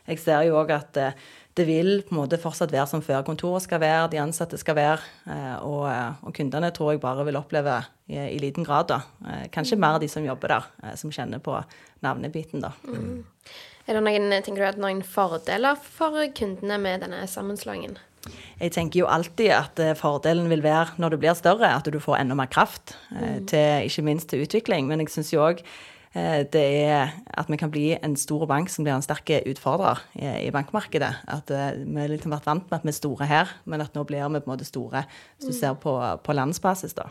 Jeg 0.09 0.19
ser 0.23 0.47
jo 0.47 0.57
òg 0.59 0.73
at 0.73 0.97
eh, 0.97 1.17
det 1.53 1.65
vil 1.67 1.91
på 2.07 2.15
en 2.15 2.21
måte 2.23 2.39
fortsatt 2.41 2.71
være 2.73 2.87
som 2.89 3.03
før 3.05 3.21
kontoret 3.27 3.65
skal 3.67 3.81
være, 3.83 4.09
de 4.13 4.21
ansatte 4.23 4.57
skal 4.57 4.77
være. 4.79 5.09
Eh, 5.29 5.57
og, 5.67 5.85
og 6.25 6.33
kundene 6.35 6.71
tror 6.73 6.95
jeg 6.95 7.03
bare 7.03 7.27
vil 7.27 7.37
oppleve 7.37 7.77
i, 8.09 8.17
i, 8.17 8.39
liten 8.41 8.65
grad, 8.65 8.89
da. 8.89 9.01
Kanskje 9.53 9.79
mer 9.79 9.99
de 10.01 10.09
som 10.11 10.25
jobber 10.25 10.55
der, 10.55 10.95
som 10.99 11.13
kjenner 11.13 11.43
på 11.43 11.59
navnebiten, 12.01 12.65
da. 12.65 12.73
Mm. 12.87 13.21
Er 13.89 13.97
det 13.97 14.05
noen, 14.05 14.33
tenker 14.41 14.61
du 14.61 14.69
at 14.69 14.81
noen 14.81 15.01
fordeler 15.05 15.77
for 15.77 16.17
kundene 16.37 16.77
med 16.81 17.05
denne 17.05 17.25
sammenslåingen? 17.29 17.97
Jeg 18.61 18.73
tenker 18.75 19.01
jo 19.01 19.09
alltid 19.09 19.49
at 19.55 19.79
eh, 19.81 19.95
fordelen 19.97 20.49
vil 20.51 20.63
være 20.63 20.99
når 21.01 21.13
du 21.13 21.21
blir 21.21 21.37
større, 21.37 21.71
at 21.73 21.87
du 21.89 21.97
får 22.01 22.19
enda 22.19 22.37
mer 22.37 22.51
kraft. 22.51 22.95
Eh, 23.15 23.39
mm. 23.39 23.47
Til, 23.49 23.87
ikke 23.87 24.05
minst 24.05 24.29
til 24.29 24.45
utvikling. 24.45 24.89
Men 24.89 25.01
jeg 25.01 25.13
syns 25.13 25.31
jo 25.33 25.41
òg 25.43 25.63
eh, 26.13 26.43
det 26.53 26.65
er 26.83 27.15
at 27.25 27.49
vi 27.49 27.57
kan 27.57 27.73
bli 27.73 27.87
en 27.97 28.17
stor 28.19 28.45
bank 28.49 28.69
som 28.69 28.85
blir 28.85 28.93
en 28.93 29.05
sterk 29.05 29.33
utfordrer 29.49 30.03
i, 30.19 30.51
bankmarkedet. 30.53 31.13
At 31.27 31.49
vi 31.49 31.97
har 31.97 32.13
liksom 32.13 32.35
vært 32.35 32.49
vant 32.49 32.69
med 32.69 32.81
at 32.81 32.85
vi 32.85 32.93
er 32.93 32.99
store 32.99 33.29
her, 33.31 33.55
men 33.65 33.81
at 33.81 33.97
nå 33.97 34.05
blir 34.05 34.27
vi 34.27 34.43
på 34.43 34.49
en 34.49 34.53
måte 34.53 34.69
store 34.69 35.05
hvis 35.07 35.49
du 35.49 35.55
mm. 35.55 35.59
ser 35.63 35.81
på, 35.81 35.97
på 36.21 36.37
landsbasis. 36.37 36.97
da. 36.97 37.09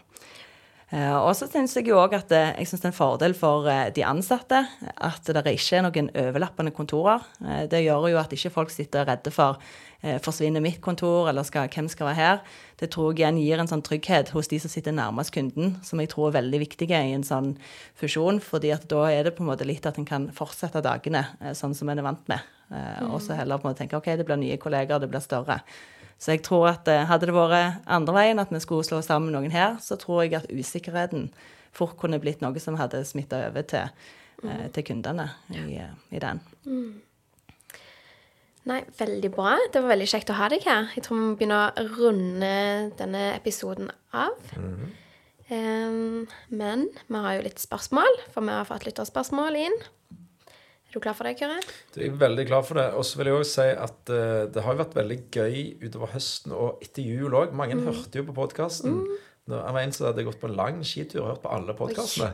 Og 0.90 1.30
så 1.38 1.46
syns 1.46 1.76
jeg 1.76 1.86
jo 1.86 2.00
òg 2.02 2.16
at 2.16 2.32
jeg 2.34 2.66
synes 2.66 2.80
det 2.82 2.88
er 2.88 2.90
en 2.90 2.96
fordel 2.96 3.34
for 3.38 3.68
de 3.94 4.02
ansatte 4.02 4.58
at 4.90 5.28
det 5.30 5.52
ikke 5.54 5.76
er 5.78 5.84
noen 5.86 6.08
overlappende 6.18 6.72
kontorer. 6.74 7.22
Det 7.70 7.84
gjør 7.84 8.08
jo 8.10 8.18
at 8.18 8.34
ikke 8.34 8.50
folk 8.50 8.74
sitter 8.74 9.06
redde 9.06 9.30
for 9.30 9.60
Eh, 10.02 10.16
forsvinner 10.24 10.62
mitt 10.64 10.78
kontor, 10.80 11.28
eller 11.28 11.44
skal, 11.44 11.68
hvem 11.68 11.88
skal 11.92 12.08
være 12.08 12.16
her? 12.16 12.38
Det 12.80 12.88
tror 12.94 13.10
jeg 13.12 13.20
igjen 13.20 13.40
gir 13.42 13.60
en 13.60 13.68
sånn 13.68 13.82
trygghet 13.84 14.30
hos 14.32 14.48
de 14.48 14.56
som 14.62 14.72
sitter 14.72 14.94
nærmest 14.96 15.34
kunden, 15.34 15.74
som 15.84 16.00
jeg 16.00 16.08
tror 16.14 16.30
er 16.30 16.38
veldig 16.38 16.60
viktige 16.62 16.96
i 17.04 17.12
en 17.12 17.26
sånn 17.26 17.50
fusjon. 18.00 18.40
fordi 18.40 18.72
at 18.72 18.88
da 18.88 19.10
er 19.10 19.28
det 19.28 19.34
på 19.36 19.44
en 19.44 19.50
måte 19.50 19.68
litt 19.68 19.84
at 19.84 19.98
en 19.98 20.08
kan 20.08 20.30
fortsette 20.32 20.80
dagene 20.80 21.26
eh, 21.42 21.52
sånn 21.52 21.76
som 21.76 21.88
en 21.92 22.00
er 22.00 22.08
vant 22.08 22.28
med. 22.32 22.40
Eh. 22.72 23.04
Og 23.12 23.20
så 23.20 23.36
heller 23.36 23.60
på 23.60 23.68
en 23.68 23.74
måte 23.74 23.84
tenke 23.84 24.00
OK, 24.00 24.08
det 24.16 24.24
blir 24.24 24.40
nye 24.40 24.56
kolleger, 24.56 24.98
det 24.98 25.10
blir 25.12 25.20
større. 25.20 25.60
Så 26.20 26.34
jeg 26.34 26.42
tror 26.44 26.68
at 26.68 26.88
hadde 27.08 27.30
det 27.30 27.34
vært 27.34 27.86
andre 27.88 28.14
veien, 28.14 28.38
at 28.42 28.50
vi 28.52 28.60
skulle 28.60 28.84
slå 28.84 29.00
sammen 29.00 29.32
noen 29.32 29.54
her, 29.54 29.78
så 29.80 29.96
tror 29.96 30.26
jeg 30.26 30.36
at 30.36 30.50
usikkerheten 30.52 31.30
fort 31.72 31.96
kunne 32.00 32.20
blitt 32.20 32.42
noe 32.44 32.60
som 32.60 32.76
hadde 32.76 33.00
smitta 33.08 33.46
over 33.48 33.64
til, 33.64 33.88
mm. 34.42 34.66
til 34.74 34.84
kundene 34.90 35.30
i, 35.54 35.80
i 36.12 36.20
den. 36.20 36.42
Mm. 36.66 36.98
Nei, 38.68 38.82
veldig 38.98 39.30
bra. 39.32 39.54
Det 39.72 39.80
var 39.80 39.94
veldig 39.94 40.08
kjekt 40.10 40.32
å 40.32 40.36
ha 40.36 40.50
deg 40.52 40.66
her. 40.68 40.90
Jeg 40.94 41.06
tror 41.06 41.16
vi 41.16 41.28
må 41.30 41.36
begynne 41.38 41.60
å 41.64 41.84
runde 41.96 42.50
denne 42.98 43.22
episoden 43.32 43.88
av. 44.12 44.36
Mm 44.56 44.74
-hmm. 44.76 44.90
um, 45.56 46.28
men 46.48 46.88
vi 47.06 47.22
har 47.24 47.34
jo 47.34 47.46
litt 47.48 47.60
spørsmål, 47.60 48.20
for 48.30 48.40
vi 48.40 48.52
har 48.52 48.64
fått 48.64 48.84
lytterspørsmål 48.86 49.56
inn. 49.56 49.78
Er 50.90 50.96
du 50.98 51.02
klar 51.04 51.14
for 51.14 51.28
det, 51.28 51.36
Kyrre? 51.38 51.60
Jeg 51.94 52.10
er 52.10 52.16
veldig 52.18 52.44
klar 52.48 52.64
for 52.66 52.80
det. 52.80 52.88
Og 52.98 53.04
så 53.06 53.20
vil 53.20 53.28
jeg 53.30 53.38
òg 53.38 53.44
si 53.46 53.66
at 53.70 54.10
uh, 54.10 54.46
det 54.50 54.64
har 54.64 54.78
vært 54.80 54.96
veldig 54.98 55.18
gøy 55.30 55.58
utover 55.84 56.10
høsten 56.16 56.54
og 56.56 56.82
etter 56.82 57.06
jul 57.06 57.36
òg. 57.38 57.52
Mange 57.54 57.76
mm. 57.78 57.84
hørte 57.86 58.18
jo 58.18 58.26
på 58.26 58.34
podkasten. 58.34 58.96
Mm. 59.04 59.28
Jeg 59.54 59.74
var 59.76 59.84
en 59.84 59.94
som 59.94 60.08
hadde 60.08 60.24
gått 60.26 60.40
på 60.42 60.50
en 60.50 60.56
lang 60.58 60.80
skitur 60.86 61.22
og 61.22 61.28
hørt 61.28 61.44
på 61.44 61.52
alle 61.54 61.76
podkastene. 61.78 62.32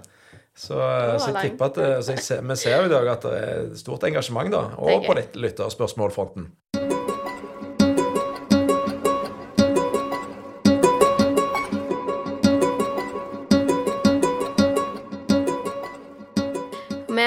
Så, 0.56 0.72
så, 0.72 1.34
jeg 1.34 1.50
tipper 1.50 1.68
at 1.68 1.78
så 2.04 2.14
jeg 2.16 2.44
vi 2.48 2.56
ser 2.56 2.78
jo 2.80 2.88
i 2.88 2.92
dag 2.92 3.10
at 3.12 3.24
det 3.28 3.40
er 3.44 3.66
stort 3.76 4.06
engasjement 4.08 4.48
da, 4.52 4.62
og 4.80 5.04
på 5.04 5.16
litt 5.18 5.36
lytterspørsmålfronten. 5.36 6.48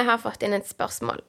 Har 0.09 0.21
fått 0.21 0.43
inn 0.45 0.55
et 0.57 0.67
spørsmål. 0.69 1.21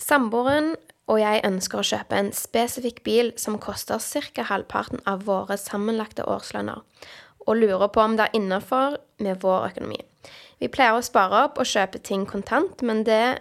Samboeren 0.00 0.72
og 1.10 1.18
jeg 1.20 1.42
ønsker 1.44 1.80
å 1.80 1.86
kjøpe 1.86 2.16
en 2.18 2.30
spesifikk 2.36 3.02
bil 3.04 3.32
som 3.40 3.58
koster 3.60 4.00
ca. 4.00 4.46
halvparten 4.48 5.02
av 5.06 5.26
våre 5.26 5.58
sammenlagte 5.58 6.24
årslønner, 6.24 6.82
og 7.46 7.58
lurer 7.58 7.90
på 7.90 8.00
om 8.00 8.16
det 8.16 8.28
er 8.28 8.38
innafor 8.38 8.98
med 9.18 9.40
vår 9.42 9.72
økonomi. 9.72 9.98
Vi 10.62 10.70
pleier 10.70 10.94
å 10.94 11.02
spare 11.02 11.46
opp 11.48 11.58
og 11.58 11.66
kjøpe 11.66 11.98
ting 11.98 12.24
kontant, 12.26 12.84
men 12.86 13.02
det 13.04 13.40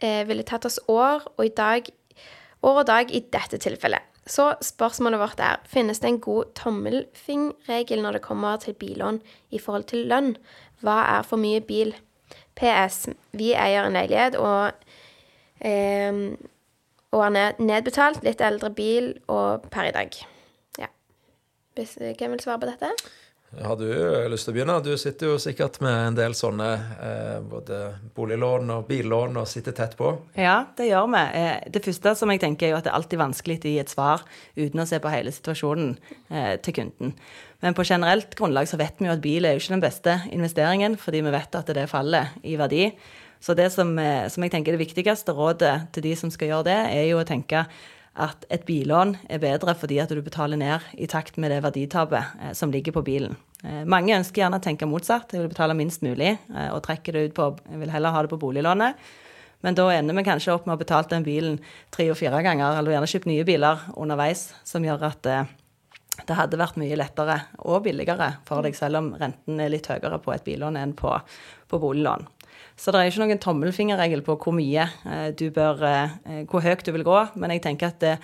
eh, 0.00 0.24
ville 0.24 0.46
tatt 0.48 0.64
oss 0.64 0.80
år 0.88 1.26
og, 1.36 1.44
dag, 1.56 1.90
år 2.64 2.80
og 2.80 2.86
dag 2.88 3.12
i 3.12 3.20
dette 3.20 3.60
tilfellet. 3.60 4.08
Så 4.26 4.52
spørsmålet 4.62 5.20
vårt 5.20 5.40
er 5.42 5.60
finnes 5.68 5.98
det 6.00 6.08
en 6.08 6.20
god 6.22 6.54
tommelfingregel 6.56 8.04
når 8.04 8.16
det 8.16 8.24
kommer 8.24 8.60
til 8.62 8.76
billån 8.78 9.18
i 9.50 9.58
forhold 9.58 9.88
til 9.90 10.06
lønn. 10.08 10.36
Hva 10.80 11.02
er 11.18 11.26
for 11.26 11.42
mye 11.42 11.60
bil? 11.66 11.92
PS. 12.58 13.08
Vi 13.32 13.52
eier 13.54 13.86
en 13.86 13.96
leilighet 13.96 14.36
og, 14.40 14.72
eh, 15.60 16.12
og 17.12 17.24
er 17.26 17.58
nedbetalt. 17.58 18.22
Litt 18.24 18.40
eldre 18.40 18.70
bil 18.70 19.14
og 19.28 19.68
per 19.70 19.90
i 19.90 19.96
dag. 19.96 20.16
Ja. 20.78 20.88
Hvem 21.76 22.36
vil 22.36 22.44
svare 22.44 22.60
på 22.60 22.70
dette? 22.70 22.92
Har 23.60 23.76
du 23.76 23.84
lyst 24.32 24.46
til 24.46 24.54
å 24.54 24.56
begynne? 24.56 24.78
Du 24.80 24.94
sitter 24.96 25.28
jo 25.28 25.40
sikkert 25.40 25.76
med 25.84 25.92
en 25.92 26.14
del 26.16 26.32
sånne 26.36 26.68
eh, 27.04 27.40
både 27.44 27.80
boliglån 28.16 28.72
og 28.78 28.86
billån 28.88 29.36
og 29.42 29.48
sitter 29.50 29.76
tett 29.76 29.92
på. 29.98 30.14
Ja, 30.38 30.70
det 30.78 30.86
gjør 30.88 31.10
vi. 31.12 31.20
Eh, 31.36 31.58
det 31.74 31.82
første 31.84 32.14
som 32.16 32.32
jeg 32.32 32.40
tenker 32.40 32.70
er 32.70 32.72
jo 32.72 32.78
at 32.80 32.88
det 32.88 32.94
er 32.94 32.96
alltid 32.96 33.20
vanskelig 33.20 33.58
å 33.60 33.68
gi 33.68 33.74
et 33.82 33.92
svar 33.92 34.24
uten 34.56 34.80
å 34.80 34.88
se 34.88 35.02
på 35.04 35.12
hele 35.12 35.34
situasjonen 35.36 35.92
eh, 36.32 36.54
til 36.64 36.78
kunden. 36.80 37.12
Men 37.62 37.76
på 37.76 37.84
generelt 37.84 38.32
grunnlag 38.40 38.72
så 38.72 38.80
vet 38.80 38.96
vi 38.96 39.10
jo 39.10 39.18
at 39.18 39.24
bil 39.24 39.44
er 39.44 39.54
jo 39.54 39.60
ikke 39.60 39.76
den 39.76 39.84
beste 39.84 40.16
investeringen, 40.32 40.96
fordi 40.98 41.20
vi 41.20 41.36
vet 41.36 41.60
at 41.60 41.76
det 41.76 41.90
faller 41.92 42.32
i 42.48 42.56
verdi. 42.56 42.88
Så 43.42 43.52
det 43.58 43.68
som, 43.74 43.92
eh, 43.98 44.28
som 44.32 44.42
jeg 44.42 44.56
tenker 44.56 44.72
er 44.72 44.80
det 44.80 44.86
viktigste 44.86 45.36
rådet 45.36 45.92
til 45.92 46.08
de 46.08 46.16
som 46.16 46.32
skal 46.32 46.54
gjøre 46.54 46.70
det, 46.72 46.80
er 46.96 47.10
jo 47.10 47.20
å 47.20 47.28
tenke 47.28 47.66
at 48.12 48.44
et 48.52 48.64
billån 48.68 49.14
er 49.32 49.40
bedre 49.40 49.74
fordi 49.78 49.98
at 50.02 50.12
du 50.12 50.20
betaler 50.24 50.60
ned 50.60 50.84
i 51.00 51.08
takt 51.08 51.38
med 51.40 51.52
det 51.52 51.62
verditapet 51.64 52.36
eh, 52.42 52.52
som 52.56 52.72
ligger 52.72 52.92
på 52.92 53.04
bilen. 53.06 53.36
Eh, 53.64 53.84
mange 53.88 54.14
ønsker 54.18 54.42
gjerne 54.42 54.60
å 54.60 54.64
tenke 54.64 54.88
motsatt. 54.88 55.32
Jeg 55.32 55.44
vil 55.44 55.52
betale 55.52 55.76
minst 55.78 56.04
mulig 56.04 56.34
eh, 56.34 56.68
og 56.68 56.82
trekke 56.84 57.14
det 57.14 57.26
ut 57.28 57.36
på 57.38 57.48
Jeg 57.70 57.80
vil 57.80 57.94
heller 57.94 58.12
ha 58.12 58.22
det 58.22 58.32
på 58.32 58.40
boliglånet. 58.42 59.00
Men 59.62 59.78
da 59.78 59.86
ender 59.94 60.16
vi 60.18 60.26
kanskje 60.26 60.52
opp 60.52 60.66
med 60.66 60.74
å 60.74 60.76
ha 60.76 60.82
betalt 60.82 61.12
den 61.12 61.24
bilen 61.24 61.58
tre 61.94 62.08
og 62.10 62.18
fire 62.18 62.42
ganger, 62.42 62.80
eller 62.80 62.96
gjerne 62.96 63.10
kjøpt 63.12 63.28
nye 63.30 63.46
biler 63.46 63.84
underveis, 63.94 64.48
som 64.66 64.82
gjør 64.82 65.04
at 65.06 65.28
det 66.26 66.34
hadde 66.34 66.58
vært 66.58 66.80
mye 66.82 66.98
lettere 66.98 67.36
og 67.62 67.84
billigere 67.86 68.32
for 68.48 68.66
deg, 68.66 68.74
selv 68.74 68.98
om 68.98 69.12
renten 69.20 69.62
er 69.62 69.70
litt 69.70 69.86
høyere 69.86 70.18
på 70.18 70.34
et 70.34 70.42
billån 70.48 70.80
enn 70.80 70.96
på, 70.98 71.14
på 71.70 71.78
boliglån. 71.78 72.26
Så 72.82 72.90
det 72.90 72.98
er 72.98 73.12
ikke 73.12 73.22
noen 73.22 73.38
tommelfingerregel 73.38 74.24
på 74.26 74.34
hvor 74.42 74.56
mye 74.56 74.88
eh, 75.06 75.28
du 75.38 75.44
bør 75.54 75.84
eh, 75.86 76.42
Hvor 76.50 76.64
høyt 76.64 76.82
du 76.82 76.90
vil 76.96 77.06
gå. 77.06 77.20
Men 77.38 77.54
jeg 77.54 77.62
tenker 77.68 77.92
at 77.92 78.02
det, 78.02 78.16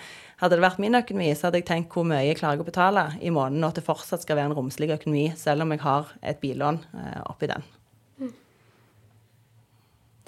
hadde 0.43 0.57
det 0.57 0.65
vært 0.65 0.83
min 0.83 0.99
økonomi, 0.99 1.31
så 1.31 1.47
hadde 1.47 1.63
jeg 1.63 1.69
tenkt 1.71 1.95
hvor 1.95 2.07
mye 2.07 2.25
jeg 2.27 2.41
klarer 2.41 2.59
å 2.59 2.67
betale 2.67 3.07
i 3.23 3.31
måneden, 3.31 3.63
og 3.63 3.71
at 3.71 3.79
det 3.79 3.87
fortsatt 3.87 4.27
skal 4.27 4.39
være 4.39 4.51
en 4.51 4.59
romslig 4.59 4.91
økonomi, 4.95 5.29
selv 5.39 5.63
om 5.63 5.75
jeg 5.75 5.83
har 5.87 6.15
et 6.19 6.43
billån 6.43 6.83
oppi 7.31 7.51
den. 7.51 7.67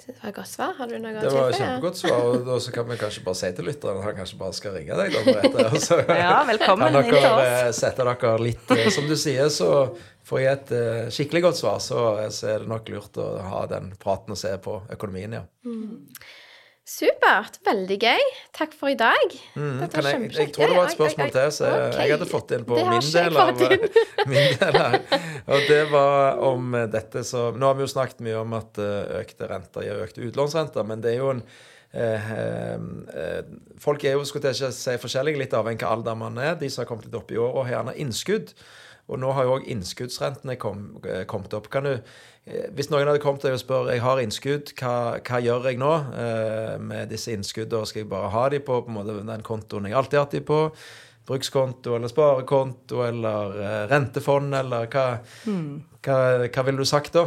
Det 0.06 0.14
var 0.18 0.30
et 0.30 0.36
godt 0.36 0.50
svar. 0.50 0.72
Har 0.78 0.88
du 0.90 0.96
noe 0.98 1.12
å 1.14 1.22
Det 1.22 1.32
var 1.34 1.52
et 1.52 1.58
kjempegodt 1.60 2.00
svar. 2.00 2.38
Og 2.42 2.62
så 2.64 2.74
kan 2.74 2.88
vi 2.88 2.96
kanskje 3.00 3.24
bare 3.26 3.38
si 3.38 3.50
til 3.56 3.68
lytteren 3.68 4.00
at 4.00 4.06
han 4.08 4.16
kanskje 4.18 4.38
bare 4.40 4.56
skal 4.58 4.76
ringe 4.76 4.98
deg. 4.98 5.14
da 5.14 5.68
og 5.68 5.76
så 5.86 6.00
ja, 6.08 6.32
velkommen 6.48 6.98
kan 6.98 7.10
dere 7.12 7.44
inn 7.68 7.76
sette 7.76 8.06
dere 8.08 8.32
litt 8.42 8.74
Som 8.94 9.06
du 9.10 9.16
sier, 9.20 9.50
så 9.54 9.70
får 10.26 10.42
jeg 10.42 10.58
et 10.58 10.72
uh, 10.74 11.10
skikkelig 11.12 11.42
godt 11.48 11.58
svar, 11.58 11.80
så, 11.82 12.04
så, 12.30 12.52
er 12.52 12.62
det 12.62 12.70
nok 12.70 12.92
lurt 12.94 13.18
å 13.20 13.28
ha 13.52 13.64
den 13.70 13.90
praten 14.00 14.34
og 14.34 14.38
se 14.38 14.52
på 14.62 14.78
økonomien, 14.94 15.34
ja. 15.40 15.42
Mm. 15.66 16.06
Supert. 16.82 17.60
Veldig 17.62 17.96
gøy. 18.02 18.22
Takk 18.56 18.72
for 18.74 18.90
i 18.90 18.96
dag. 18.98 19.34
Mm, 19.54 19.84
jeg, 19.84 19.90
jeg, 20.34 20.48
tror 20.50 20.72
det 20.72 20.76
var 20.76 20.88
et 20.88 20.94
spørsmål 20.96 21.28
til, 21.30 21.52
så 21.54 21.68
okay. 21.68 22.00
jeg 22.00 22.14
hadde 22.16 22.26
fått 22.26 22.54
inn 22.56 22.64
på 22.66 22.78
min 22.90 23.04
del, 23.06 23.38
av, 23.38 23.62
min 24.26 24.56
del 24.58 24.78
her. 24.80 24.96
Og 25.46 25.68
det 25.68 25.82
var 25.92 26.42
om 26.42 26.74
dette 26.90 27.22
så 27.26 27.50
Nå 27.54 27.70
har 27.70 27.78
vi 27.78 27.86
jo 27.86 27.92
snakket 27.92 28.24
mye 28.26 28.40
om 28.40 28.56
at 28.58 28.82
eh, 28.82 29.14
økte 29.20 29.46
renter 29.50 29.86
gir 29.86 30.02
økte 30.02 30.26
utlånsrenter, 30.26 30.88
men 30.88 31.04
det 31.04 31.14
er 31.14 31.20
jo 31.20 31.30
en 31.36 31.44
eh, 31.94 32.30
eh, 32.34 33.46
Folk 33.82 34.02
er 34.02 34.18
jo 34.18 34.26
skulle 34.26 34.50
jeg 34.50 34.58
ikke 34.58 34.74
si 34.74 34.98
forskjellige, 35.06 35.38
litt 35.44 35.54
avhengig 35.54 35.86
av 35.86 35.92
hvilken 35.92 36.00
alder 36.00 36.18
man 36.26 36.42
er. 36.42 36.58
De 36.58 36.70
som 36.70 36.82
har 36.82 36.90
kommet 36.90 37.06
litt 37.06 37.18
opp 37.18 37.30
i 37.30 37.38
år, 37.38 37.54
og 37.54 37.68
har 37.68 37.76
gjerne 37.76 37.98
innskudd. 38.02 38.56
Og 39.10 39.18
nå 39.18 39.32
har 39.34 39.46
jo 39.46 39.56
òg 39.56 39.68
innskuddsrentene 39.70 40.56
kom, 40.62 40.84
eh, 41.04 41.24
kommet 41.28 41.54
opp. 41.54 41.68
Kan 41.70 41.84
du, 41.84 41.92
eh, 42.46 42.68
hvis 42.72 42.90
noen 42.90 43.06
hadde 43.06 43.22
kommet 43.22 43.42
deg 43.42 43.56
og 43.56 43.60
spør 43.60 43.90
jeg 43.90 44.00
har 44.00 44.22
innskudd, 44.22 44.74
hva, 44.78 45.18
hva 45.20 45.40
gjør 45.42 45.70
jeg 45.70 45.80
nå 45.82 45.92
eh, 46.14 46.76
med 46.78 47.10
disse 47.10 47.34
innskuddene? 47.34 47.86
Skal 47.86 48.04
jeg 48.04 48.10
bare 48.12 48.30
ha 48.30 48.48
de 48.48 48.60
på, 48.60 48.82
på 48.86 48.94
måte, 48.94 49.18
den 49.26 49.42
kontoen 49.42 49.90
jeg 49.90 49.98
alltid 49.98 50.18
har 50.18 50.26
hatt 50.26 50.36
de 50.38 50.40
på? 50.40 50.60
Brukskonto 51.26 51.94
eller 51.96 52.10
sparekonto 52.10 53.02
eller 53.06 53.58
eh, 53.62 53.86
rentefond, 53.90 54.54
eller 54.58 54.88
hva, 54.90 55.06
mm. 55.46 55.82
hva, 56.02 56.18
hva 56.48 56.64
ville 56.66 56.82
du 56.82 56.88
sagt 56.88 57.18
da? 57.18 57.26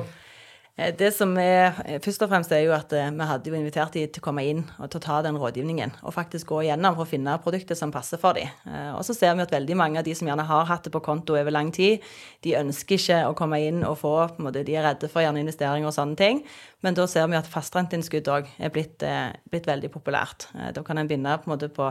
Eh, 0.77 0.91
det 0.97 1.13
som 1.15 1.31
er 1.39 1.77
eh, 1.85 2.01
først 2.03 2.25
og 2.25 2.31
fremst 2.31 2.51
er 2.51 2.65
jo 2.65 2.73
at 2.75 2.91
eh, 2.91 3.07
vi 3.15 3.27
hadde 3.29 3.47
jo 3.47 3.55
invitert 3.55 3.95
dem 3.95 4.09
til 4.11 4.19
å 4.19 4.25
komme 4.25 4.43
inn 4.43 4.63
og 4.75 4.89
til 4.91 4.99
å 4.99 5.05
ta 5.05 5.21
den 5.23 5.39
rådgivningen. 5.39 5.93
Og 6.03 6.15
faktisk 6.15 6.51
gå 6.51 6.65
igjennom 6.65 6.97
for 6.97 7.05
å 7.05 7.11
finne 7.13 7.37
produkter 7.43 7.79
som 7.79 7.93
passer 7.95 8.19
for 8.19 8.35
dem. 8.35 8.51
Og 8.95 9.03
så 9.07 9.15
ser 9.15 9.35
vi 9.37 9.43
at 9.45 9.53
veldig 9.53 9.77
mange 9.79 10.01
av 10.01 10.07
de 10.07 10.13
som 10.17 10.27
gjerne 10.27 10.43
har 10.47 10.67
hatt 10.67 10.87
det 10.87 10.91
på 10.91 11.03
konto 11.05 11.37
over 11.37 11.53
lang 11.53 11.71
tid, 11.75 12.03
de 12.43 12.57
ønsker 12.59 12.99
ikke 12.99 13.21
å 13.29 13.35
komme 13.37 13.61
inn 13.63 13.83
og 13.87 13.97
få 14.01 14.13
på 14.35 14.41
en 14.41 14.47
måte, 14.49 14.65
De 14.67 14.75
er 14.75 14.83
redde 14.83 15.09
for 15.11 15.23
gjerne 15.23 15.41
investeringer 15.43 15.87
og 15.87 15.95
sånne 15.95 16.19
ting. 16.19 16.43
Men 16.85 16.97
da 16.97 17.07
ser 17.09 17.25
vi 17.31 17.37
at 17.37 17.47
fastrenteinnskudd 17.49 18.27
òg 18.29 18.49
er 18.61 18.71
blitt, 18.73 19.01
blitt, 19.49 19.65
veldig 19.65 19.89
populært. 19.89 20.47
Da 20.75 20.83
kan 20.85 20.99
en 21.01 21.09
binde 21.09 21.33
på, 21.39 21.49
en 21.49 21.55
måte 21.55 21.71
på, 21.73 21.87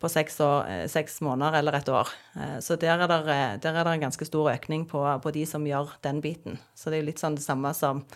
på 0.00 0.08
seks, 0.08 0.38
år, 0.40 0.86
seks, 0.88 1.18
måneder 1.26 1.58
eller 1.58 1.76
et 1.76 1.90
år. 1.92 2.08
Så 2.64 2.78
der 2.80 2.96
er 2.96 3.10
det, 3.10 3.18
der 3.66 3.76
er 3.76 3.84
det 3.84 3.98
en 3.98 4.06
ganske 4.06 4.24
stor 4.24 4.48
økning 4.54 4.86
på, 4.88 5.02
på 5.20 5.34
de 5.36 5.44
som 5.48 5.66
gjør 5.68 5.98
den 6.06 6.22
biten. 6.24 6.56
Så 6.72 6.88
det 6.88 6.98
er 6.98 7.04
jo 7.04 7.10
litt 7.10 7.20
sånn 7.20 7.36
det 7.36 7.44
samme 7.44 7.74
som 7.76 8.06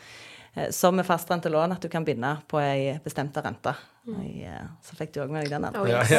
som 0.70 0.96
med 0.96 1.06
fastrentelån, 1.06 1.72
at 1.72 1.82
du 1.82 1.88
kan 1.88 2.04
binde 2.04 2.36
på 2.48 2.60
ei 2.60 2.98
bestemte 3.04 3.40
rente. 3.40 3.72
Mm. 4.06 4.20
Eh, 4.20 4.64
så 4.84 4.96
fikk 4.98 5.14
du 5.14 5.22
òg 5.24 5.32
med 5.32 5.46
deg 5.46 5.54
den. 5.56 5.76
Oh, 5.78 5.88
yes. 5.88 6.12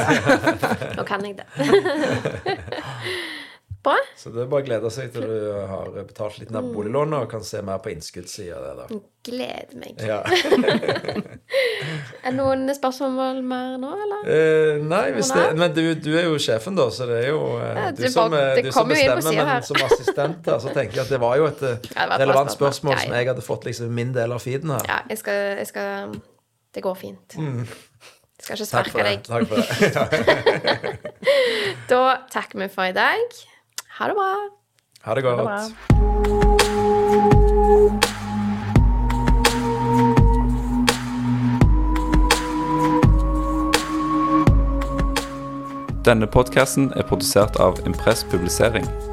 Nå 0.97 1.05
kan 1.07 1.25
jeg 1.25 1.37
det. 1.41 1.47
Bra. 3.83 3.97
Så 4.15 4.31
det 4.31 4.45
er 4.45 4.47
bare 4.47 4.63
å 4.63 4.63
glede 4.63 4.89
seg 4.95 5.09
til 5.11 5.25
du 5.27 5.39
har 5.67 5.89
betalt 6.07 6.37
litt 6.39 6.53
ned 6.55 6.69
boliglånet 6.71 7.25
og 7.25 7.31
kan 7.33 7.41
se 7.43 7.59
mer 7.67 7.81
på 7.83 7.91
innskuddssida 7.91 8.55
der, 8.61 8.77
da. 8.79 8.85
Gleder 9.27 9.75
meg. 9.75 9.99
Ja. 9.99 10.21
er 12.23 12.29
det 12.29 12.33
noen 12.37 12.71
spørsmål 12.77 13.41
mer 13.43 13.75
nå, 13.81 13.89
eller? 14.05 14.21
Eh, 14.31 14.79
nei, 14.87 15.01
det, 15.19 15.49
men 15.59 15.75
du, 15.75 15.81
du, 15.99 16.15
er 16.15 16.29
jo 16.29 16.39
sjefen, 16.39 16.79
da, 16.79 16.87
så 16.95 17.03
det 17.11 17.17
er 17.25 17.29
jo 17.33 17.43
eh, 17.59 17.75
ja, 17.75 17.91
du, 17.91 18.07
som, 18.07 18.31
du 18.31 18.71
som 18.71 18.87
bestemmer. 18.87 19.51
Men 19.51 19.67
som 19.67 19.75
assistent 19.89 20.47
her, 20.47 20.63
så 20.63 20.71
tenker 20.71 20.95
jeg 21.01 21.03
at 21.03 21.11
det 21.17 21.23
var 21.27 21.35
jo 21.43 21.51
et 21.51 21.67
eh, 21.67 21.75
ja, 21.91 22.07
relevant 22.23 22.55
spørsmål, 22.55 22.95
som 23.03 23.11
jeg 23.19 23.27
hadde 23.33 23.47
fått 23.51 23.67
liksom 23.67 23.91
min 23.91 24.15
del 24.15 24.31
av 24.31 24.39
feeden 24.43 24.71
her. 24.77 24.83
Ja, 24.87 25.03
jeg 25.11 25.19
skal, 25.25 25.39
jeg 25.59 25.67
skal 25.75 26.15
Det 26.73 26.81
går 26.87 26.95
fint. 27.03 27.35
Mm. 27.35 27.67
Jeg 27.67 28.43
skal 28.47 28.55
ikke 28.61 28.71
sparke 28.71 29.03
deg. 29.11 29.19
Takk 29.27 29.43
for 29.47 29.55
det. 29.59 29.67
da 31.91 32.03
takker 32.31 32.63
vi 32.63 32.67
for 32.71 32.87
i 32.87 32.95
dag. 32.95 33.27
Ha 33.99 34.07
det 34.07 34.13
bra. 34.15 34.49
Ha 35.03 35.15
det 35.15 35.21
godt. 35.21 35.39
Ha 35.39 35.43
det 35.43 35.45
bra. 35.45 35.59
Denne 46.05 46.27
podkasten 46.27 46.89
er 46.95 47.03
produsert 47.07 47.55
av 47.55 47.77
Impress 47.85 48.23
Publisering. 48.31 49.12